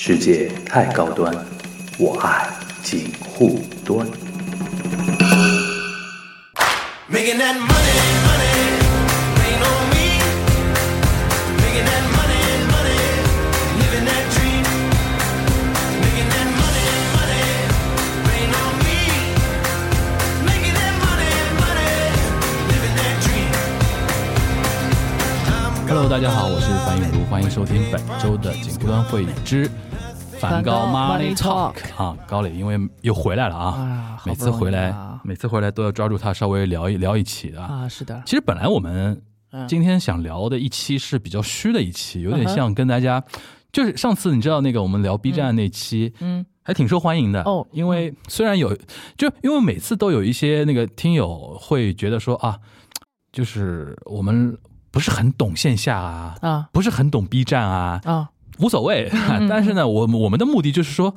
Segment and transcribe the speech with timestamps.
[0.00, 1.34] 世界太高端，
[1.98, 2.48] 我爱
[2.84, 4.06] 锦护端。
[7.10, 8.46] Making that money, money,
[9.34, 10.22] rain on me.
[11.58, 12.38] Making that money,
[12.70, 12.94] money,
[13.80, 14.62] living that dream.
[15.98, 16.86] Making that money,
[17.18, 17.42] money,
[18.22, 19.02] rain on me.
[20.46, 21.90] Making that money, money,
[22.70, 23.50] living that dream.
[25.48, 29.68] I'm Hello，大家好，我是樊允如，欢迎收听本周的锦湖端会议之
[30.38, 32.16] 梵高 Money Talk 啊。
[32.26, 37.60] 高磊因为又回来了啊啊，每次回来啊，每次回来都要抓住他稍微聊一聊一起的。
[37.60, 39.20] 啊，是的，其实本来我们
[39.52, 39.66] 嗯。
[39.66, 43.22] 今天想聊的一期是比较虚的一期，有点像跟大家，
[43.72, 47.66] 就是上次你知道那个我们聊 B 站那期，嗯，还挺受欢迎的哦。
[47.72, 48.76] 因为虽然有，
[49.16, 52.58] 就因为每次都有一些那个听友会觉得说啊，
[53.32, 54.56] 就是我们
[54.90, 56.68] 不是很懂线下啊，啊。
[56.72, 58.28] 不是很懂 B 站啊，啊，
[58.60, 59.10] 无所谓。
[59.12, 61.14] 嗯 但是呢，我们我们的目的就是说，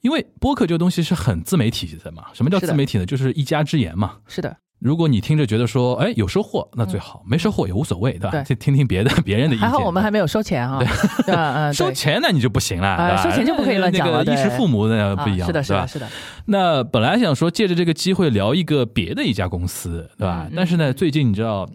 [0.00, 2.24] 因为播客这个东西是很自媒体的嘛。
[2.32, 3.06] 什么叫自媒体呢？
[3.06, 4.16] 就是一家之言嘛。
[4.26, 8.30] 是的，如果你听着觉得说，哎，有收获，那最好；没收获也无所谓，对吧？
[8.30, 9.68] 对就听听别的别人的意见。
[9.68, 15.88] 还好我们还没有收钱啊，对收钱那你就不行了，收钱就不可以乱讲了那个衣食父母那不一样，啊是的，是吧的，？
[15.88, 16.06] 是的，
[16.46, 20.46] 那本来想说借着这个机会聊一个别的一家公司，对吧？
[20.54, 21.68] 但是呢，最近你知道，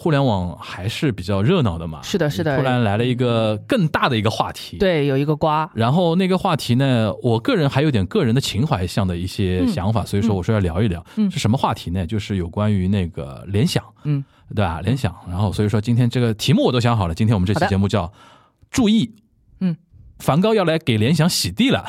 [0.00, 2.00] 互联网还是比较热闹的嘛。
[2.02, 2.56] 是的是的。
[2.56, 4.78] 突然来了一个更大的一个话题。。
[4.78, 11.28] 对，有一个瓜，然后那个话题呢，我个人还有点个人的情怀向的一些想法，所以说我说要聊一聊，嗯。
[11.28, 12.06] 是什么话题呢？
[12.06, 14.24] 就是有关于那个联想，嗯，
[14.54, 14.80] 对吧？
[14.82, 18.12] 联想，然后所以说今天这个题目我都想好了，今天我们这期节目叫
[18.70, 19.16] “注意”，
[19.60, 19.76] 嗯，
[20.20, 21.84] 梵高要来给联想洗地了，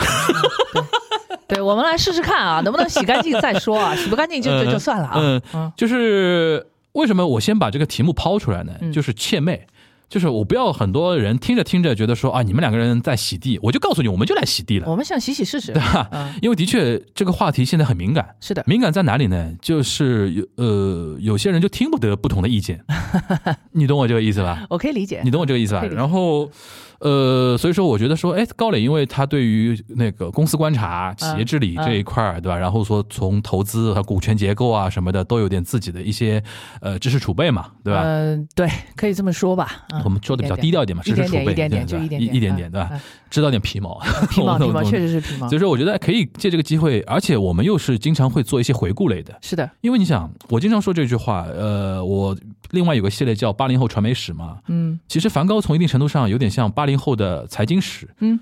[1.48, 5.42] 对，我们来试试看啊，能不能洗干净再说啊，洗不干净就就就算了啊，嗯。
[5.54, 8.74] 嗯，就是为什么我先把这个题目抛出来呢？
[8.82, 9.68] 嗯就是怯媚。
[10.10, 16.10] 就是我不要很多人听着听着觉得说啊，你们两个人在洗地，我就告诉你，我们就来洗地了，我们想洗洗试试，对吧？
[16.12, 19.54] 嗯，因为的确这个话题现在很敏感，是的，敏感在哪里呢？
[19.62, 22.84] 就是有呃，有些人就听不得不同的意见，
[23.72, 24.66] 你懂我这个意思吧？
[24.72, 26.50] 我可以理解，你懂我这个意思吧然后，
[27.00, 32.58] 呃，所以说我觉得说，哎，高磊因为他对于那个公司观察、企业治理嗯这一块儿，对吧？
[32.58, 36.44] 然后说从投资和股权结构啊什么的，都有点自己的一些
[36.82, 38.02] 呃知识储备嘛，对吧？
[38.04, 43.00] 嗯，对，可以这么说吧，嗯我们说的比较低调一点嘛，知识储备，一点点，就一点点，一一点点，对吧嗯？？
[43.30, 52.36] 知道点皮毛，嗯皮毛， 我皮毛，确实是皮毛所，以说，我觉得可以借这个机会，而且我们又是经常会做一些回顾类的，是的，因为你想，我经常说这句话，呃，我
[52.72, 58.10] 另外有个系列叫“八零后传媒史”嘛，嗯其实梵高从一定程度上有点像八零后的财经史。
[58.20, 58.40] 嗯，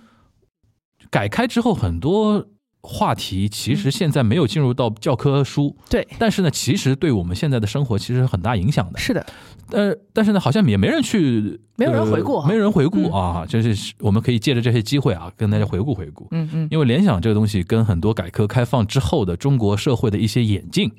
[1.11, 2.47] 改开之后，很多
[2.81, 8.97] 话题其实现在没有进入到教科书，对，但是呢，其实对我们现在的生活其实很大影响的。
[8.97, 9.25] 是的，
[9.71, 13.45] 呃，但是呢，好像也没人去，没有人呃回顾啊没有人回顾啊。
[13.45, 16.27] 就是我们可以借着这些机会啊，跟大家回顾回顾。
[16.31, 20.89] 嗯嗯，因为联想这个东西跟很多改革开放之后的中国社会的一些演进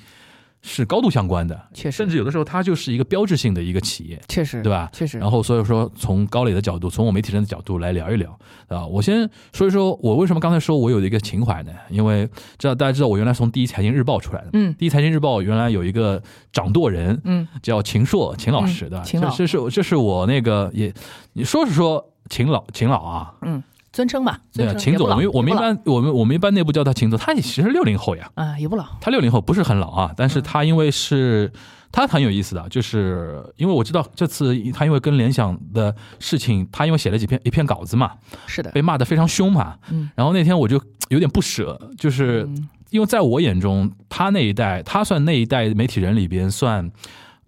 [0.62, 4.20] 是高度相关的，确实甚至有的时候它就是一个标志性的一个企业。
[4.28, 8.36] 确实，对吧确实，然后所以说，从高磊的角度，从我媒体人的角度来聊一聊
[8.66, 8.84] 啊。
[8.84, 11.72] 我先说一说，我为什么刚才说我有一个情怀呢？
[11.90, 14.50] 因为知道大家知道，我原来从第一财经日报出来的。
[14.52, 19.04] 嗯第一财经日报原来有一个掌舵人，嗯，叫秦朔，秦老师，嗯对吧？
[19.04, 20.92] 秦老这这是这是我那个也，
[21.34, 23.62] 你说是说秦老秦老啊，嗯，
[23.98, 30.30] 尊称吧，对啊，秦总，我们我们一般我们我们一般内部叫他秦总，他也其实六零后呀，啊也不老，他六零后不是很老啊，但嗯。
[30.30, 31.50] 是他因为是。
[31.90, 38.12] 他很有意思的，就是因为我知道这次他因为跟联想的事情，他因为写了几篇一篇稿子嘛，
[38.46, 39.74] 是的，被骂的非常凶嘛。
[39.90, 40.10] 嗯。
[40.14, 40.78] 然后那天我就
[41.08, 42.68] 有点不舍，就是嗯。
[42.90, 46.90] 因为在我眼中，他那一代，他算那一代媒体人里边算，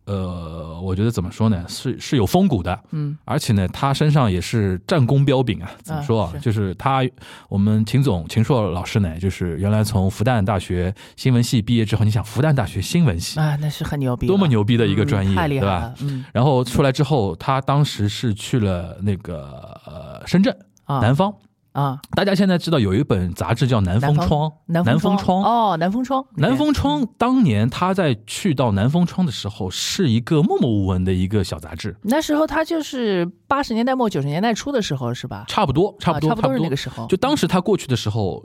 [0.07, 5.71] 呃，我觉得怎么说呢，是是有风骨的，嗯，而且呢，他身上也是战功彪炳啊。
[5.83, 6.33] 怎么说啊？
[6.33, 7.03] 是就是他，
[7.49, 21.31] 我们秦总秦朔老师呢，就是原来从复旦大学新闻系毕业之后，你想复旦大学新闻系啊那是很牛逼，多么牛逼的一个专业，嗯太厉对吧害了？，嗯然后出来之后，他当时是去了那个呃深圳啊南方。
[21.31, 21.37] 啊，
[21.73, 25.43] 大家现在知道有一本杂志叫《南风窗》，南南风风窗。
[25.43, 35.45] 哦，南风窗，南风窗当年他在去到南风窗的时候，是一个默默无闻的一个小杂志，那时候他就是八十年代末九十年代初的时候是吧？
[35.49, 36.53] 差不多，差不多，啊差不多。
[36.55, 37.07] 是那个时候。
[37.07, 38.45] 就当时他过去的时候，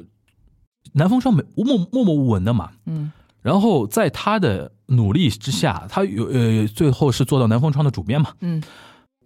[0.94, 2.70] 南风窗没默默默无闻的嘛。
[2.86, 3.12] 嗯。
[3.42, 8.32] 然后在他的努力之下，他有呃最后是做到南风窗的主编嘛。
[8.42, 8.62] 嗯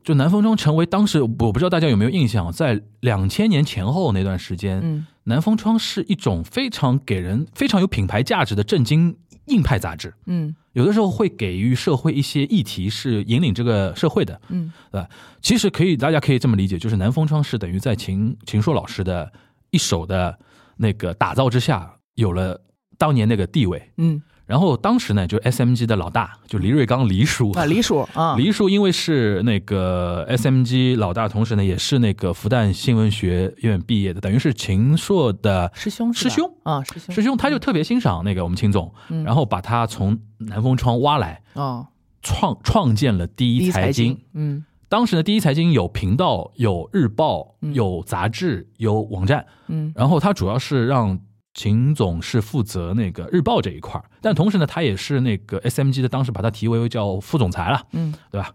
[0.09, 9.15] 就南风窗成为当时我不知道大家有没有印象，在两千年前后那段时间，嗯南风窗是一种非常给人非常有品牌价值的正经
[9.45, 10.11] 硬派杂志。
[10.25, 15.07] 嗯有的时候会给予社会一些议题，是引领这个社会的，嗯，对吧？
[15.43, 19.31] 其实可以，大家可以这么理解，就是南风窗是等于在秦秦朔老师的
[19.69, 20.39] 一手的
[20.77, 22.59] 那个打造之下，有了
[22.97, 23.91] 当年那个地位。
[23.97, 27.51] 嗯然后当时呢，就 SMG 的老大，就黎瑞刚黎叔。
[27.51, 36.51] 啊，黎叔啊， 黎叔因为是那个 SMG 老大，同时呢也是那个复旦新闻学院毕业的，等于是秦朔的师兄师兄。
[36.63, 37.13] 啊，师兄。
[37.13, 39.23] 师兄，他就特别欣赏那个我们秦总，嗯。
[39.23, 41.85] 然后把他从南风窗挖来，哦，
[42.23, 44.17] 创创建了第一财财经。
[44.33, 44.65] 嗯。
[44.87, 47.71] 当时呢，第一财经有频道、有日报、嗯。
[47.75, 49.93] 有杂志、有网站，嗯。
[49.95, 51.19] 然后他主要是让
[51.53, 58.51] 秦总是负责那个日报这一块儿，但同时呢，他也是那个 SMG 的，当时把他提为叫副总裁了，嗯对吧？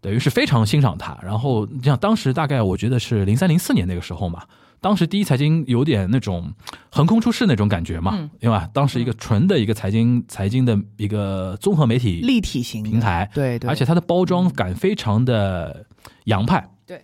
[0.00, 1.18] 等于是非常欣赏他。
[1.22, 4.42] 然后你像当时大概我觉得是零三零四年那个时候嘛，
[4.80, 6.52] 当时第一财经有点那种
[6.90, 8.68] 横空出世那种感觉嘛，嗯对吧？
[8.72, 15.84] 当时一个纯的一个财经财经的一个综合媒体立体型平台，对对，而且它的包装感非常的
[16.24, 16.68] 洋派。
[16.86, 17.02] 对，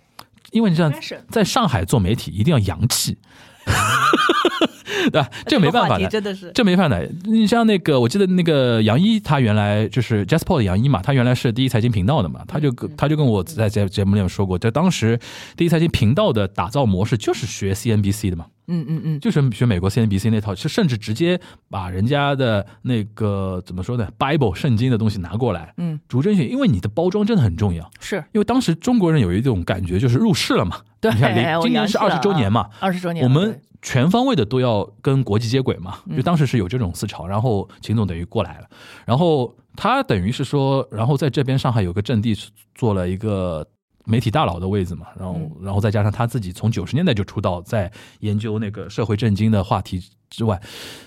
[0.52, 0.92] 因为你知道
[1.30, 3.18] 在上海做媒体一定要洋气，
[5.10, 5.28] 对吧？
[5.46, 6.06] 这没办法的。
[6.08, 15.18] 真的是这没办法的，你像那个，我记得那个杨一，他原来就是 Jasper 的杨一嘛，他原来是第一财经频道的嘛，他就跟他就跟我在节节目里面说过，在当时
[15.56, 27.90] 第一财经频道的打造模式就是学 CNBC 的嘛，嗯嗯嗯，就是学美国 CNBC 那套，是甚至直接把人家的那个怎么说呢，Bible 圣经的东西拿过来，嗯，逐帧选，因为你的包装真的很重要。
[28.00, 30.80] 是因为当时中国人有一种感觉，就是入世了嘛。
[31.00, 35.98] 对你看， 今年是二十周年嘛，二十周年我，们全方位的都要跟国际接轨嘛。
[36.06, 38.68] 嗯就当时是有这种思潮，然后秦总等于过来了，
[39.04, 42.34] 然后他等于是说，然后在这边上海有个阵地，
[42.74, 43.66] 做了一个。
[44.04, 47.90] 媒体大佬的位置嘛，然后嗯然后再加上他自己从九十年代就出道，在
[48.20, 50.60] 研究那个社会震惊的话题之外，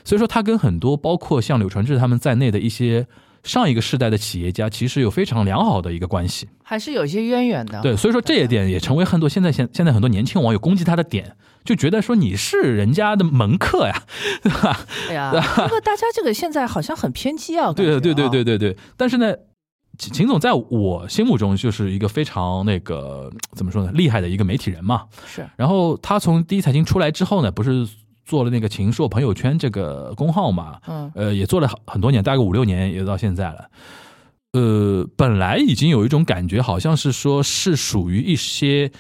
[0.04, 3.06] 所以说他跟很多包括像柳传志他们在内的一些
[3.44, 6.50] 上一个世代的企业家，其实有非常良好的一个关系。
[6.64, 7.82] 还是有一些渊源的。
[7.82, 14.04] 对，所以说这一点也成为很多现在现现在很多年轻网友攻击他的点，就觉得说你是人家的门客呀，
[14.42, 14.86] 对吧？
[15.10, 17.72] 哎呀，这个大家这个现在好像很偏激啊。
[17.78, 18.78] 对对对对对对。
[18.98, 19.34] 但是呢，
[19.98, 25.06] 秦秦总在我心目中就是一个非常那个怎么说呢，厉害的一个媒体人嘛。
[25.26, 27.88] 是然后他从第一财经出来之后呢，不是
[28.26, 33.70] 做了那个秦朔朋友圈这个公号嘛，嗯呃，也做了很很多年，大概五六年，也到现在了。
[34.54, 38.92] 呃，本来已经有一种感觉，好像是说是属于一些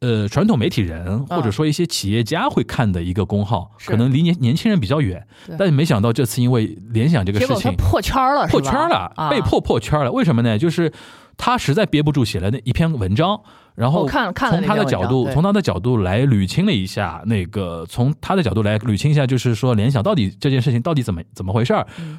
[0.00, 5.26] 呃传统媒体人或者说一些企业家会看的一个公号，是可能离年年轻人比较远。
[5.58, 10.12] 但是没想到这次因为联想这个事情破圈了，破圈了，啊被迫破圈了。
[10.12, 10.58] 为什么呢？
[10.58, 10.92] 就是
[11.36, 13.40] 他实在憋不住，写了那一篇文章，
[13.74, 21.74] 然后看了看从他的角度，从他的角度来捋清了一下那个，从他的角度来捋清一下，就是说联想到底这件事情到底怎么怎么回事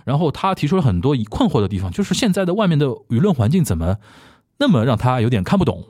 [0.06, 3.98] 然后他提出了很多困惑的地方，就是现在的外面的舆论环境怎么
[4.60, 5.84] 那么让他有点看不懂。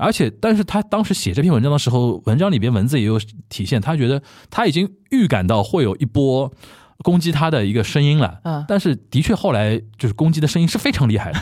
[0.00, 6.50] 而且，但是他当时写这篇文章的时候，文章里边文字也有体现，他觉得他已经预感到会有一波
[7.02, 8.40] 攻击他的一个声音了。
[8.44, 11.40] 嗯但是的确后来就是攻击的声音是非常厉害的，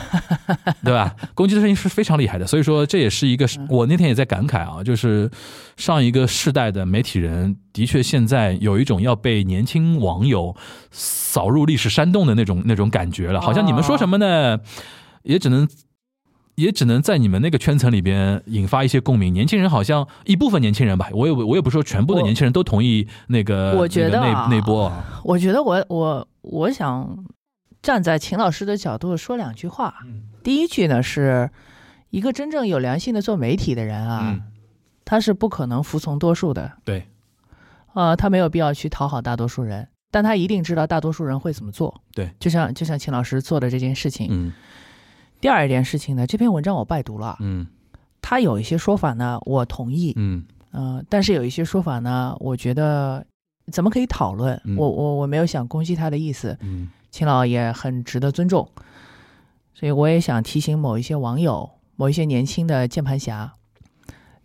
[0.83, 1.15] 对吧？
[1.35, 5.29] 攻击的声音是非常厉害的，所以说这也是一个，我那天也在感慨啊，就是
[5.77, 10.55] 上一个世代的媒体人，的确现在有一种要被年轻网友
[10.91, 14.59] 扫入历史山洞的那种那种感觉了，好像你们说什么呢，
[15.23, 15.67] 也只能。
[16.59, 19.33] 也只能在你们那个圈层里边引发一些共鸣。
[19.33, 27.25] 年轻人好像一部分年轻人吧，我也我也不说全部的年轻人都同意那个，我觉得那个啊那那波啊，我觉得我我我想
[27.81, 29.95] 站在秦老师的角度说两句话。
[30.05, 31.49] 嗯第一句呢，是
[32.09, 34.41] 一个真正有良心的做媒体的人啊，嗯，
[35.03, 36.71] 他是不可能服从多数的。
[36.85, 37.07] 对，
[37.93, 42.01] 呃，他没有必要去讨好大多数人，但他一定知道大多数人会怎么做。
[42.13, 44.27] 对，就像就像秦老师做的这件事情。
[44.31, 44.53] 嗯
[45.41, 47.65] 第二一件事情呢，这篇文章我拜读了，嗯。
[48.21, 50.45] 他有一些说法呢，我同意，嗯。
[50.71, 53.25] 呃，但是有一些说法呢，我觉得
[53.71, 54.61] 怎么可以讨论？
[54.65, 54.75] 嗯。
[54.77, 56.89] 我我我没有想攻击他的意思，嗯。
[57.09, 58.69] 秦老也很值得尊重，
[59.73, 63.53] 所以我也想提醒某一些网友，某一些年轻的键盘侠，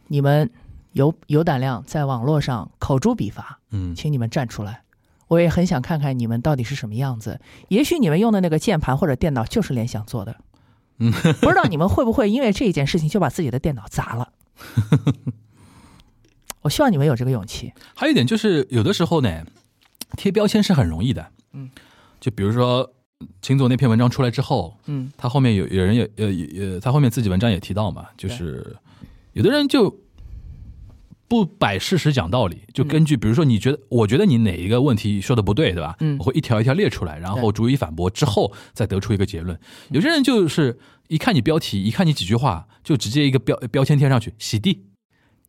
[0.06, 0.48] 你们
[0.92, 3.94] 有有胆量在网络上口诛笔伐，嗯。
[3.94, 4.82] 请你们站出来。
[5.26, 7.40] 我也很想看看你们到底是什么样子。
[7.68, 10.36] 也许你们用的那个键盘或者电脑就是联想做的，
[10.98, 11.10] 嗯，
[11.40, 14.32] 不知道你们会不会因为这一件事情就把自己的电脑砸了。
[16.62, 17.72] 我希望你们有这个勇气。
[17.94, 19.44] 还有一点就是，有的时候呢，
[20.16, 21.26] 贴标签是很容易的。
[21.52, 21.68] 嗯，
[22.20, 22.90] 就比如说
[23.42, 28.76] 秦总那篇文章出来之后，嗯他后面有有人也呃也他后面自己文章也提到嘛，就是
[29.32, 29.94] 有的人就
[31.26, 35.96] 不摆事实讲道理，就根据比如说你觉得，我觉得你哪一个问题说的不对，对吧？
[36.00, 39.58] 嗯我会一条一条列出来，然后逐一反驳，之后再得出一个结论。
[39.90, 40.78] 有些人就是
[41.08, 44.84] 一看你标题，一看你几句话，就直接一个标标签贴上去，洗地，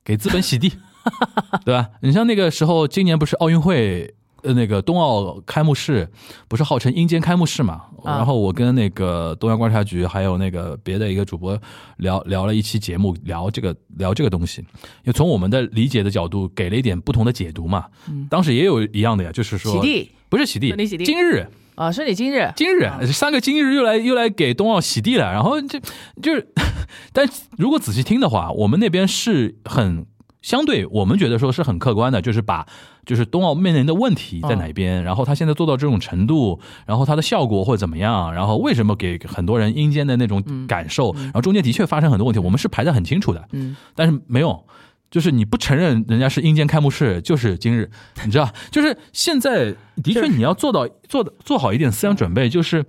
[0.04, 0.72] 给资本洗地，
[1.66, 1.90] 对吧？
[2.02, 4.16] 你像那个时候，今年不是奥运会。
[4.46, 6.08] 呃，那个冬奥开幕式
[6.48, 7.82] 不是号称阴间开幕式嘛？
[8.04, 11.60] 啊然后我跟那个东亚观察局还有那个别的一个主播
[11.98, 14.64] 聊聊了一期节目，聊这个聊这个东西，
[15.04, 17.86] 就从我们的理解的角度给了一点不同的解读嘛。
[18.30, 25.80] 当时也有一样的呀，就是说嗯洗地不是洗地洗，地今日啊，是你今日今日三个今日又来又来给冬奥洗地了，然后就
[26.22, 26.48] 就是，
[27.12, 30.06] 但如果仔细听的话，我们那边是很
[30.46, 32.68] 相对，我们觉得说是很客观的，就是把
[33.04, 44.64] 就是冬奥面临的问题在哪边，然后他现在做到这种程度，然后它的效果或者怎么样，然后为什么给很多人阴间的那种感受，然后中间的确发生很多问题，我们是排的很清楚的，嗯，但是没有。
[45.10, 47.90] 就是你不承认人家是阴间开幕式，就是今日，
[48.26, 49.74] 你知道，就是现在
[50.04, 52.86] 的确你要做到做的做好一点思想准备，就是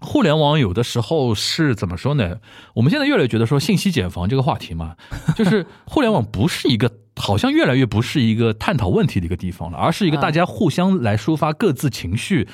[0.00, 2.36] 互联网有的时候是怎么说呢？
[2.74, 4.96] 我们现在越来越觉得说信息茧房这个话题嘛，
[5.36, 12.48] 就是互联网不是一个好像越来越不是一个探讨问题的一个地方了，而是一个啊大家互相来抒发各自情绪，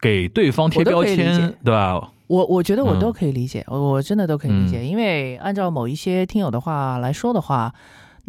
[0.00, 2.10] 给对方贴标签，对吧？
[2.26, 7.72] 我我觉得我嗯都可以理解，我我真的都可以理解，因为按照某一些听友的话来说的话，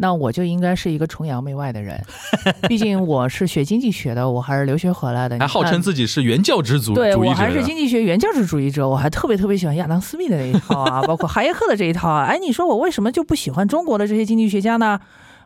[0.02, 2.02] 那我就应该是一个崇洋媚外的人，
[2.66, 5.80] 毕竟我是学经济学的，我还是留学回来的，还号称。
[5.82, 12.24] 自己是原教旨主对我还是经济学原教旨主义者，我还特别特别喜欢亚当斯密的那一套啊， 包括哈耶克的这一套啊。
[12.24, 14.98] 哎，你说我为什么就不喜欢中国的这些经济学家呢？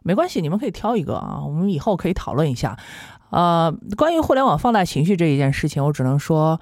[0.05, 2.79] 没关系，你们可以挑一个啊，我们以后可以讨论一下。
[3.31, 6.61] 呃，关于互联网放大情绪这一件事情，我只能说，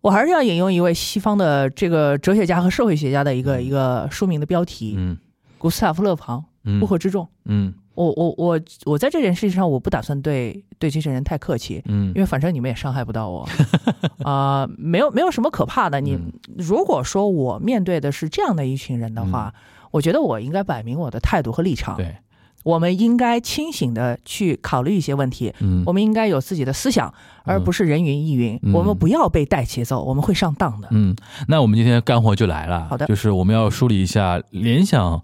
[0.00, 5.18] 我还是要引用一位西方的这个哲学家和社会学家的一个一个书名的标题，嗯
[5.58, 6.40] 古斯塔夫勒庞嗯
[6.80, 7.24] 《乌合之众》。
[7.46, 13.48] 嗯我我我我在这件事情上，我不打算对对这些人太客气，嗯因为反正你们也伤害不到我，
[14.24, 16.00] 啊、没有没有什么可怕的。
[16.00, 19.54] 你嗯如果说我面对的是这样的一群人的话，
[19.92, 21.96] 我觉得我应该摆明我的态度和立场。
[21.96, 22.16] 对，
[22.64, 28.58] 我们应该清醒的去考虑一些问题，嗯我们应该有自己的思想，而不是人云亦云。
[28.64, 30.88] 嗯我们不要被带节奏，我们会上当的。
[30.90, 31.14] 嗯，
[31.46, 35.22] 那我们今天干货就来了，好的就是我们要梳理一下联想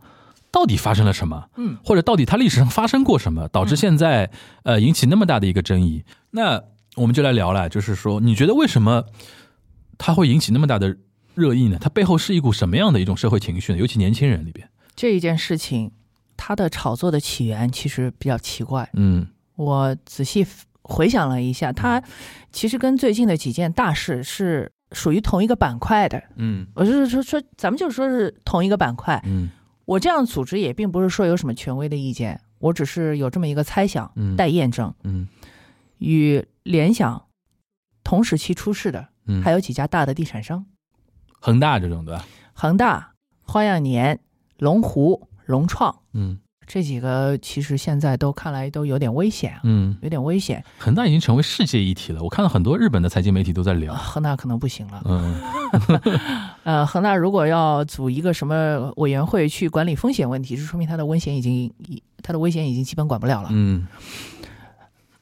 [0.52, 4.30] 到底发生了什么，嗯，或者到底它历史上发生过什么，导致现在、
[4.64, 6.04] 呃引起那么大的一个争议。
[6.32, 6.62] 那
[6.96, 9.04] 我们就来聊了，就是说，你觉得为什么
[9.96, 10.96] 它会引起那么大的
[11.34, 11.78] 热议呢？
[11.80, 13.78] 它背后是一股什么样的一种社会情绪呢？
[13.78, 15.92] 尤其年轻人里边，这一件事情，
[16.36, 18.90] 它的炒作的起源其实比较奇怪。
[18.94, 19.26] 嗯
[19.56, 20.44] 我仔细
[20.82, 22.02] 回想了一下，它
[22.50, 26.20] 其实跟最近的几件大事是属于同一个板块的。
[26.36, 29.22] 嗯我就是说说，咱们就说是同一个板块。
[29.26, 29.50] 嗯
[29.90, 34.94] 我这样组织也并不是说有什么权威的意见，我只是有这么一个猜想，嗯待验证。
[35.02, 35.26] 嗯
[35.98, 37.26] 与联想
[38.04, 40.64] 同时期出事的嗯，还有几家大的地产商，
[41.40, 42.24] 恒大这种对吧？
[42.52, 44.20] 恒大、花样年、
[44.58, 46.38] 龙湖、融创嗯
[46.72, 50.64] 这几个，其实现在都看来都有点危险啊，嗯，有点危险。
[50.78, 53.98] 恒大已经成为世界议题了，我看到很多日本的财经媒体都在聊啊。
[53.98, 55.02] 恒大可能不行了。
[55.04, 55.40] 嗯
[56.62, 63.48] 呃，恒大如果要组一个什么委员会去管理风险问题，就说明它的危险已经已它的危险已经基本管不了了。
[63.50, 63.84] 嗯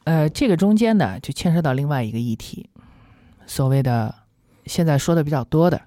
[0.04, 2.68] 呃，这个中间呢，就牵涉到另外一个议题，
[3.46, 4.14] 所谓的
[4.66, 5.80] 现在说的比较多的，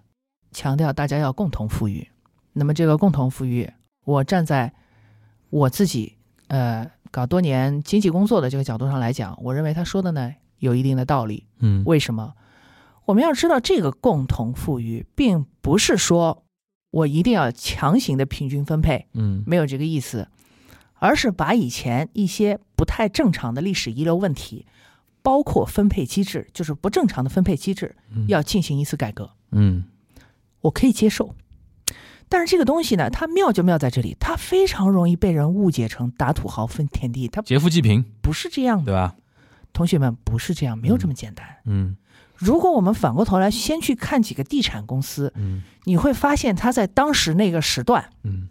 [0.52, 2.08] 强调大家要共同富裕。
[2.54, 3.72] 那么这个共同富裕，
[4.06, 4.74] 我站在
[5.52, 6.18] 我自己
[6.48, 11.46] 呃搞多年经济工作的这个角度上来讲，我认为他说的呢有一定的道理。
[11.60, 12.34] 嗯为什么？
[13.06, 16.44] 我们要知道，这个共同富裕，并不是说
[16.90, 20.30] 我一定要强行的平均分配，嗯没有这个意思，
[20.96, 24.66] 而是把以前一些不太正常的历史遗留问题，
[25.22, 27.96] 包括分配机制，就是不正常的分配机制，
[28.28, 29.32] 要进行一次改革。
[29.52, 29.84] 嗯
[30.62, 31.36] 我可以接受，
[32.32, 38.86] 但是这个东西呢，它妙就妙在这里，它非常容易被人误解成打土豪分田地，它劫富济贫不是这样的。
[38.86, 39.16] 对吧？
[39.74, 41.46] 同学们，不是这样，没有这么简单。
[41.66, 41.98] 嗯
[42.38, 48.48] 如果我们反过头来先去看几个地产公司，嗯你会发现它在当时那个时段，嗯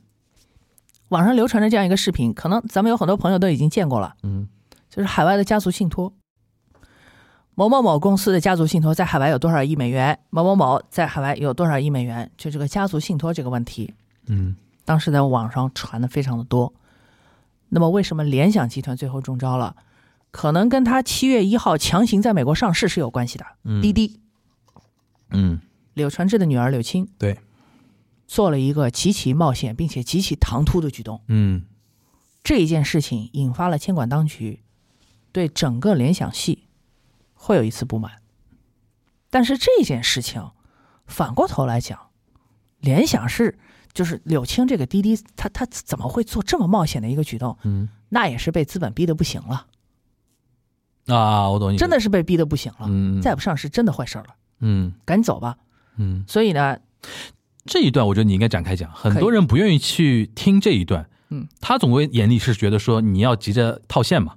[1.08, 4.46] 网上流传着这样一个视频，可能咱们有很多朋友都已经见过了，嗯
[4.90, 6.12] 就是海外的家族信托。
[7.60, 10.18] 某某某公司的家族信托在海外有多少亿美元？
[10.30, 12.30] 某某某在海外有多少亿美元？
[12.38, 13.92] 就这个家族信托这个问题，
[14.28, 16.72] 嗯当时在网上传的非常的多。
[17.68, 19.76] 那么为什么联想集团最后中招了？
[20.30, 23.44] 可能跟他七月一号强行在美国上市是有关系的。
[23.64, 24.20] 嗯滴滴，
[25.28, 25.60] 嗯
[25.92, 27.40] 柳传志的女儿柳青对
[28.26, 31.64] 做了一个极其冒险并且极其唐突的举动，嗯
[32.42, 34.60] 这一件事情引发了监管当局
[35.30, 36.64] 对整个联想系
[37.40, 38.12] 会有一次不满。
[39.30, 40.50] 但是这件事情
[41.06, 41.98] 反过头来讲，
[42.80, 43.58] 联想是
[43.92, 47.56] 就是柳青这个滴滴，他他怎么会做这么冒险的一个举动？
[47.62, 47.88] 嗯。
[48.10, 49.66] 那也是被资本逼得不行了，
[51.06, 54.26] 啊，我懂你，真的是被逼得不行了，嗯，再不上市真的坏事了，
[54.58, 54.92] 嗯。
[55.04, 55.56] 赶紧走吧。
[55.96, 56.76] 嗯，所以呢，
[57.64, 64.34] 这一段我觉得你应该展开讲，很多人不愿意去听这一段，嗯，他总归眼里是觉得说你要急着套现嘛，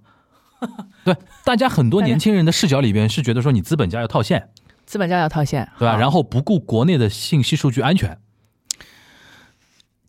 [1.05, 4.49] 对，大家很多年轻人的视角里边是觉得说你资本家要套现，
[4.85, 5.97] 资本家要套现，对吧？
[5.97, 8.17] 然后不顾国内的信息数据安全，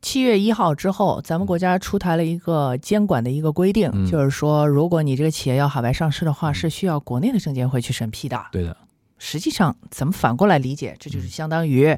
[0.02, 4.06] 七月一号之后，咱们国家出台了一个监管的一个规定，嗯。
[4.06, 8.46] 就是说，如果你这个企业要海外上市的话，是需要国内的证监会去审批的。
[8.52, 8.76] 对的，
[9.18, 11.96] 实际上，咱们反过来理解，这就是相当于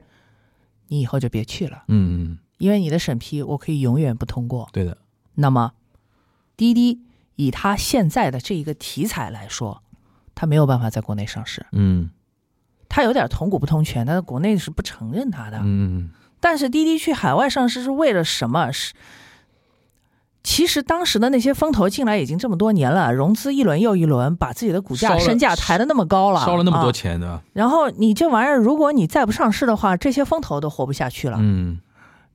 [0.88, 4.68] 你以后就别去了，嗯嗯，因为你的审批我可以永远不通过。
[4.72, 4.96] 对的，
[5.34, 5.72] 那么，
[6.56, 7.00] 滴滴
[7.36, 9.82] 以他现在的这一个题材来说，
[10.34, 12.10] 他没有办法在国内上市，嗯
[12.88, 15.60] 它有点同股不同权，但是国内是不承认他的。
[15.62, 18.70] 嗯但是滴滴去海外上市是为了什么？
[18.70, 18.92] 是
[20.44, 31.38] 其实当时的那些风投进来已经这么多年了，融资一轮又一轮，把自己的股价、身价抬得那么高了，烧了那么多啊钱的，然后你这玩意儿，如果你再不上市的话，这些风投都活不下去了。
[31.40, 31.80] 嗯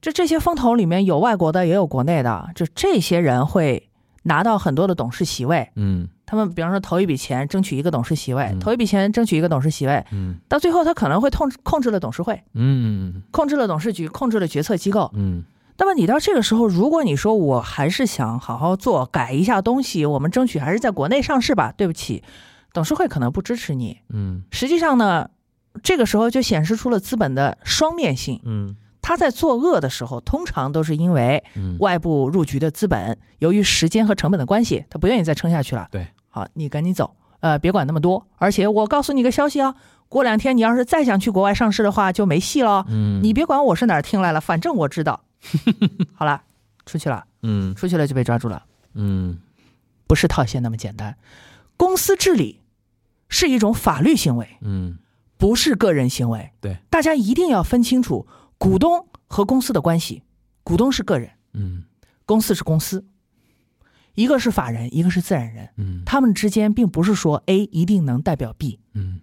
[0.02, 3.88] 这这些风投里面有外国的，也有国内的，就这些人会
[4.24, 5.70] 拿到很多的董事席位。
[5.76, 15.12] 嗯他们比方说投一笔钱争取一个董事席位，嗯投一笔钱争取一个董事席位，嗯到最后他可能会控制控制了董事会，嗯控制了董事局，控制了决策机构。
[15.14, 15.44] 嗯
[15.78, 21.74] 那么你到这个时候，如果你说我还是想好好做，改一下东西，我们争取还是在国内上市吧。
[21.76, 22.24] 对不起，
[22.72, 23.98] 董事会可能不支持你。
[24.10, 25.32] 嗯实际上呢，
[25.82, 28.40] 这个时候就显示出了资本的双面性。
[28.44, 28.76] 嗯
[29.12, 35.90] 他在作恶的时候，通常都是因为嗯，外部入局的资本，由于时间和成本的关系，他不愿意再撑下去了。
[35.92, 38.26] 对，好，你赶紧走，呃，别管那么多。
[38.38, 39.76] 而且我告诉你个消息啊，
[40.08, 42.86] 过两天你要是再想去国外上市的话，就没戏了。
[42.88, 45.26] 嗯你别管我是哪儿听来了，反正我知道。
[46.16, 46.44] 好了，
[46.86, 49.40] 出去了，嗯出去了就被抓住了，嗯
[50.08, 51.18] 不是套现那么简单。
[51.76, 52.62] 公司治理
[53.28, 55.00] 是一种法律行为，嗯
[55.38, 56.52] 不是个人行为。
[56.62, 58.28] 对，大家一定要分清楚
[58.62, 60.22] 股东和公司的关系。
[60.62, 61.84] 股东是个人，嗯。
[62.28, 63.04] 公司是公司，
[64.14, 66.04] 一个是法人，一个是自然人，嗯。
[66.06, 69.20] 他们之间并不是说 A 一定能代表 B，嗯。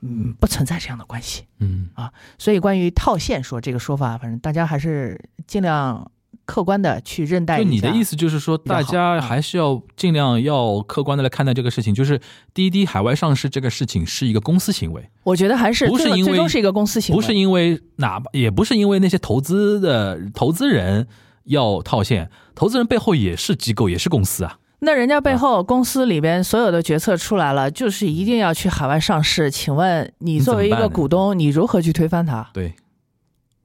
[0.00, 1.46] 嗯，不存在这样的关系。
[1.58, 1.88] 嗯。
[1.94, 6.12] 啊所以关于套现说这个说法，反正大家还是尽量
[6.52, 7.56] 客观的去认待。
[7.56, 12.20] 就你的意思就是说，大家啊还是要尽量要客观的来看待这个事情，就是
[12.52, 21.06] 滴滴海外上市这个事情是一个公司行为，我觉得还是不是因为最终是一个公司行为，不是因为哪也不是因为那些投资的投资人
[21.44, 24.58] 要套现，投资人背后也是机构，也是公司啊。
[24.80, 29.48] 那人家背后公司里边所有的决策出来了，就是一定要去海外上市。
[29.50, 32.50] 请问你作为一个股东，你如何去推翻它？
[32.52, 32.74] 对，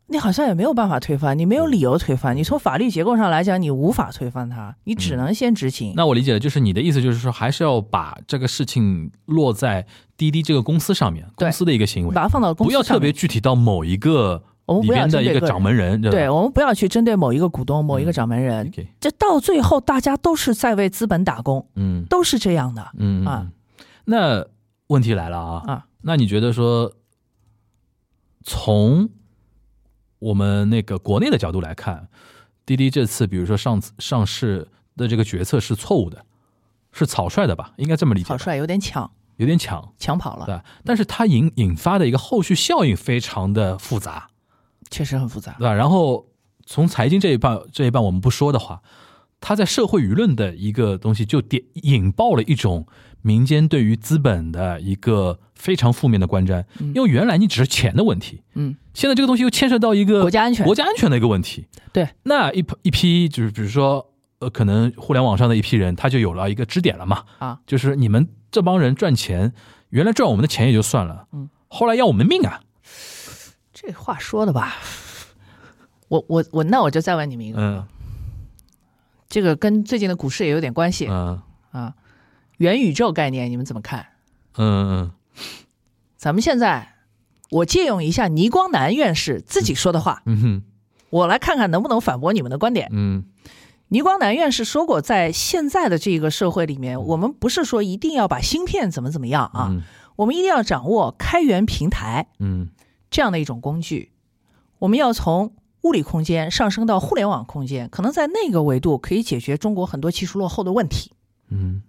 [0.09, 2.35] 你好像也没有办法推翻，你没有理由推翻。
[2.35, 5.93] 你从法律结构上来讲，你无法推翻它，你只能先执行。
[5.95, 12.99] 那我理解了，就是你的意思就是说，还是要把这个事情落在滴滴这个公司上面，公司的一个行为，把它放到公不要司上面。
[12.99, 22.05] 特别具体到某一个里我们不要边的一个掌门人，对，我们不要去针对某一个股东、某一个嗯掌门人这到最后大家都是在为资本打工，嗯。
[22.09, 22.91] 都是这样的。
[22.97, 23.51] 嗯啊嗯，
[24.05, 24.45] 那
[24.87, 26.93] 问题来了啊啊，那你觉得说，
[28.43, 29.09] 从
[30.19, 32.07] 我们那个国内的角度来看，
[32.65, 36.25] 滴滴这次比如说上次上市的这个决策是错误的，
[36.91, 37.73] 是草率的吧？
[37.77, 40.59] 应该这么理解，草率有点抢有点抢，抢跑了，对？
[40.83, 44.29] 但是它引引发的一个后续效应非常的复杂，
[44.89, 45.67] 确实很复杂对。
[45.67, 45.73] 吧？
[45.73, 46.27] 然后
[46.65, 48.81] 从财经这一半这一半我们不说的话，
[49.39, 52.87] 它在社会舆论的一个东西就点引爆了一种
[53.21, 56.93] 民间对于资本的一个非常负面的观瞻，嗯。
[56.95, 60.65] 因为原来你只是钱的问题，嗯，现在这个东西又牵涉到一个国家安全。
[60.65, 61.65] 国家安全的一个问题。
[61.91, 69.53] 对，那一批一批就是比如说呃，可能互联网上的一批人，他就有了一个支点了嘛，啊，就是你们这帮人赚钱，
[69.89, 72.61] 原来赚我们的钱也就算了，嗯，后来要我们命啊，
[73.73, 74.75] 这话说的吧，
[76.07, 77.85] 我我我，那我就再问你们一个，嗯。
[79.29, 81.41] 这个跟最近的股市也有点关系、嗯。
[81.71, 81.93] 啊。
[82.57, 84.07] 元宇宙概念你们怎么看？
[84.55, 85.11] 嗯嗯
[86.17, 86.95] 咱们现在，
[87.51, 90.63] 我借用一下倪光南院士自己说的话，嗯哼
[91.09, 92.89] 我来看看能不能反驳你们的观点。
[92.91, 93.25] 嗯
[93.89, 99.83] 倪光南院士说过，在现在的这个社会里面，我们不是说一定要把芯片怎么怎么样啊，嗯
[100.17, 102.69] 我们一定要掌握开源平台嗯
[103.09, 104.11] 这样的一种工具。
[104.79, 111.13] 我们要从物理空间上升到互联网空间，可能在那个维度可以解决中国很多技术落后的问题。
[111.49, 111.83] 嗯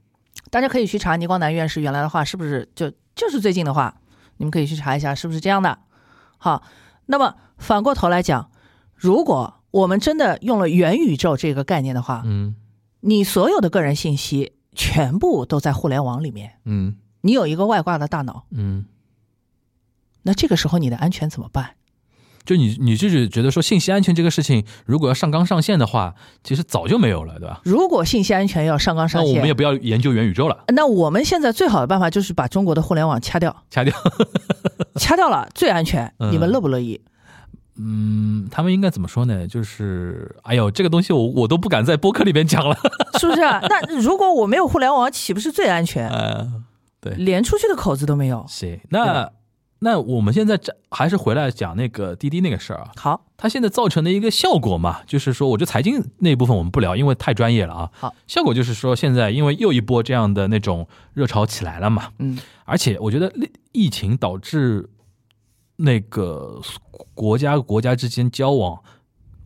[0.51, 4.01] 大家可以去查倪光南院士原来的话是不是就就是最近的话，
[4.37, 5.79] 你们可以去查一下是不是这样的。
[6.39, 6.63] 好，
[7.07, 8.51] 那么反过头来讲，
[8.95, 12.57] 如果我们真的用了元宇宙这个概念的话，嗯。
[13.01, 16.97] 你所有的个人信息全部都在互联网里面，嗯。
[17.21, 18.87] 你有一个外挂的大脑，嗯，
[20.23, 21.75] 那这个时候你的安全怎么办？
[22.49, 27.61] 就你你就是觉得说信息安全这个事情，如果要上纲上线的话，其实早就没有了，对吧？
[27.63, 33.93] 如果信息安全要上纲上线，我们也不要研究元宇宙了，那我们现在最好的办法就是把中国的互联网掐掉， 掐掉。
[34.95, 36.11] 掐掉了最安全。
[36.19, 37.01] 嗯你们乐不乐意？
[37.77, 39.47] 嗯，他们应该怎么说呢？
[39.47, 42.75] 就是，哎呦，这个东西我我都不敢在播客里边讲了。
[43.21, 43.61] 是不是啊？
[43.69, 46.09] 那如果我没有互联网，岂不是最安全？
[46.11, 46.51] 呃，
[47.17, 48.45] 连出去的口子都没有。
[48.49, 49.31] 行，那吧
[49.81, 52.91] 那我们现在这还是回来讲那个滴滴那个事儿啊。
[52.97, 57.91] 好，它现在造成的一个效果嘛，就是说，我觉得财经那一部分我们不聊，因为太专业了啊。
[57.93, 63.33] 好，效果就是说，现在因为又一波这样的那种热潮起来了嘛，嗯，而且我觉得
[63.73, 64.91] 疫情导致
[65.77, 66.61] 那个
[67.15, 68.83] 国家国家之间交往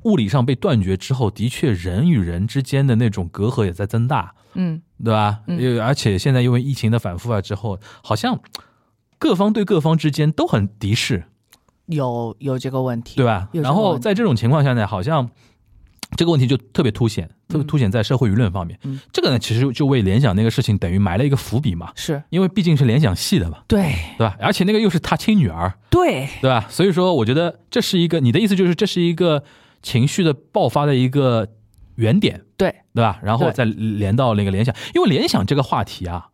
[0.04, 5.40] 物理上被断绝之后，的确人与人之间的那种隔阂也在增大，嗯，对吧？
[5.46, 8.40] 嗯而且现在因为疫情的反复啊之后，好像
[9.22, 11.22] 各方对各方之间都很敌视，
[11.86, 13.48] 有有这个问题，对吧？
[13.52, 15.30] 然后在这种情况下呢，好像
[16.16, 17.66] 这个问题就特别凸显，特别嗯。
[17.68, 18.76] 凸显在社会舆论方面。
[18.82, 18.98] 嗯。
[19.12, 22.20] 这个呢，其实就为联想那个事情等于埋了一个伏笔嘛，是。
[22.30, 23.94] 因为毕竟是联想系的嘛，对。
[24.18, 24.36] 对吧？
[24.40, 26.66] 而且那个又是他亲女儿，对，对吧？
[26.68, 29.44] 所以说，我觉得这是一个你的意思就是这是一个
[29.82, 31.46] 情绪的爆发的一个
[31.94, 32.74] 原点，对。
[32.92, 33.20] 对吧？
[33.22, 36.26] 然后再连到那个联想，因为联想这个话题啊，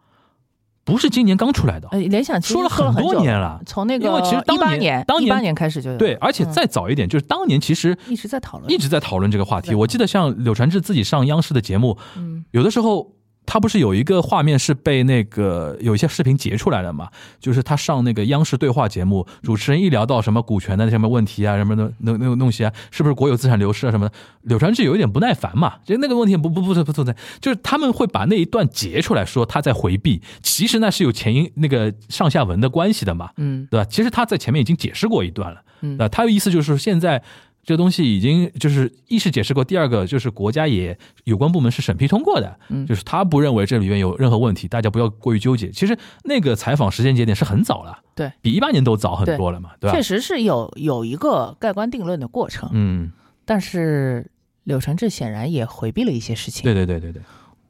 [0.88, 3.60] 不是今年刚出来的，呃，联想说了很很多年了。
[3.66, 9.74] 从那个因为个其实当年当年一八年开始就有，对，而且再早一点，就是当年其实一直在讨论，一直在讨论这个话题。
[9.74, 12.44] 我记得像柳传志自己上央视的节目，嗯。
[12.52, 13.12] 有的时候
[13.50, 17.08] 他不是有一个画面是被那个有一些视频截出来的嘛？
[17.40, 33.66] 就是他上那个央视对话节目，主持人一聊到什么股权的什么问题啊，什么的那那个东西啊，是不是国有资产流失啊什么的，柳传志有一点不耐烦嘛，就那个问题不不不不存在，就是他们会把那一段截出来说他在回避，其实那是有前因那个上下文的关系的嘛，嗯。
[33.70, 33.86] 对吧？
[33.88, 35.96] 其实他在前面已经解释过一段了，嗯。
[35.98, 37.22] 那他的意思就是说现在
[37.64, 45.70] 这东西已经就是一是解释过，第二个就是国家也有关部门是审批通过的，嗯就是他不认为这里面有任何问题，大家不要过于纠结。
[45.70, 50.02] 其实那个采访时间节点是很早了，对，比一八年都早很多了嘛，对吧确？
[50.02, 53.12] 实是有有一个盖棺定论的过程，嗯，
[53.44, 54.30] 但是
[54.64, 56.62] 柳传志显然也回避了一些事情。
[56.62, 57.22] 对对对对对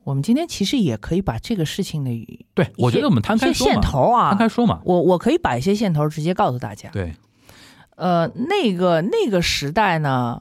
[0.05, 2.11] 我们今天其实也可以把这个事情的
[2.55, 6.89] 对，我觉得我们摊开些线说嘛，头啊，摊开说嘛，我我可以把一些线头直接告诉大家。
[6.91, 7.15] 对，
[7.99, 10.41] 呃，那个那个时代呢，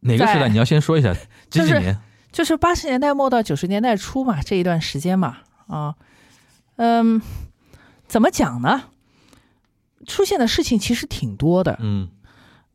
[0.00, 1.14] 哪个时代你要先说一下，
[1.48, 1.96] 几就是几年？
[2.32, 5.94] 就是八十年代末到九十年代初嘛，这一段时间嘛，啊，
[6.76, 7.22] 嗯，
[8.08, 8.82] 怎么讲呢？
[10.06, 12.08] 出现的事情其实挺多的，嗯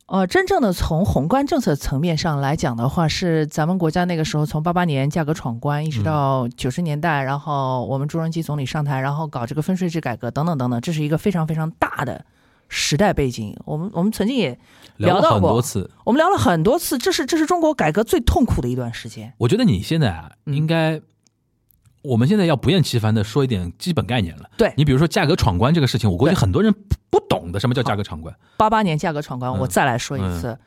[0.06, 12.24] 呃，真正的从宏观政策层面上来讲的话，是咱们国家那个时候从八八年价格闯关，一直到九十年代，然后我们朱镕基总理上台，然后搞这个分税制改革等等等等，这是一个非常非常大的
[12.68, 13.56] 时代背景。
[13.64, 14.58] 我们我们曾经也
[14.96, 19.32] 聊到过很多次，我们聊了很多次，这是这是中国改革最痛苦的一段时间。
[19.38, 20.54] 我觉得你现在啊，嗯。
[20.54, 21.00] 应该，
[22.02, 24.50] 我们现在要不厌其烦的说一点基本概念了。
[24.56, 24.72] 对。
[24.76, 28.34] 你比如说价格闯关这个事情，我估计很多人不不懂的，什么叫价格闯关？
[28.56, 29.58] 八八年价格闯关，嗯。
[29.60, 30.58] 我再来说一次，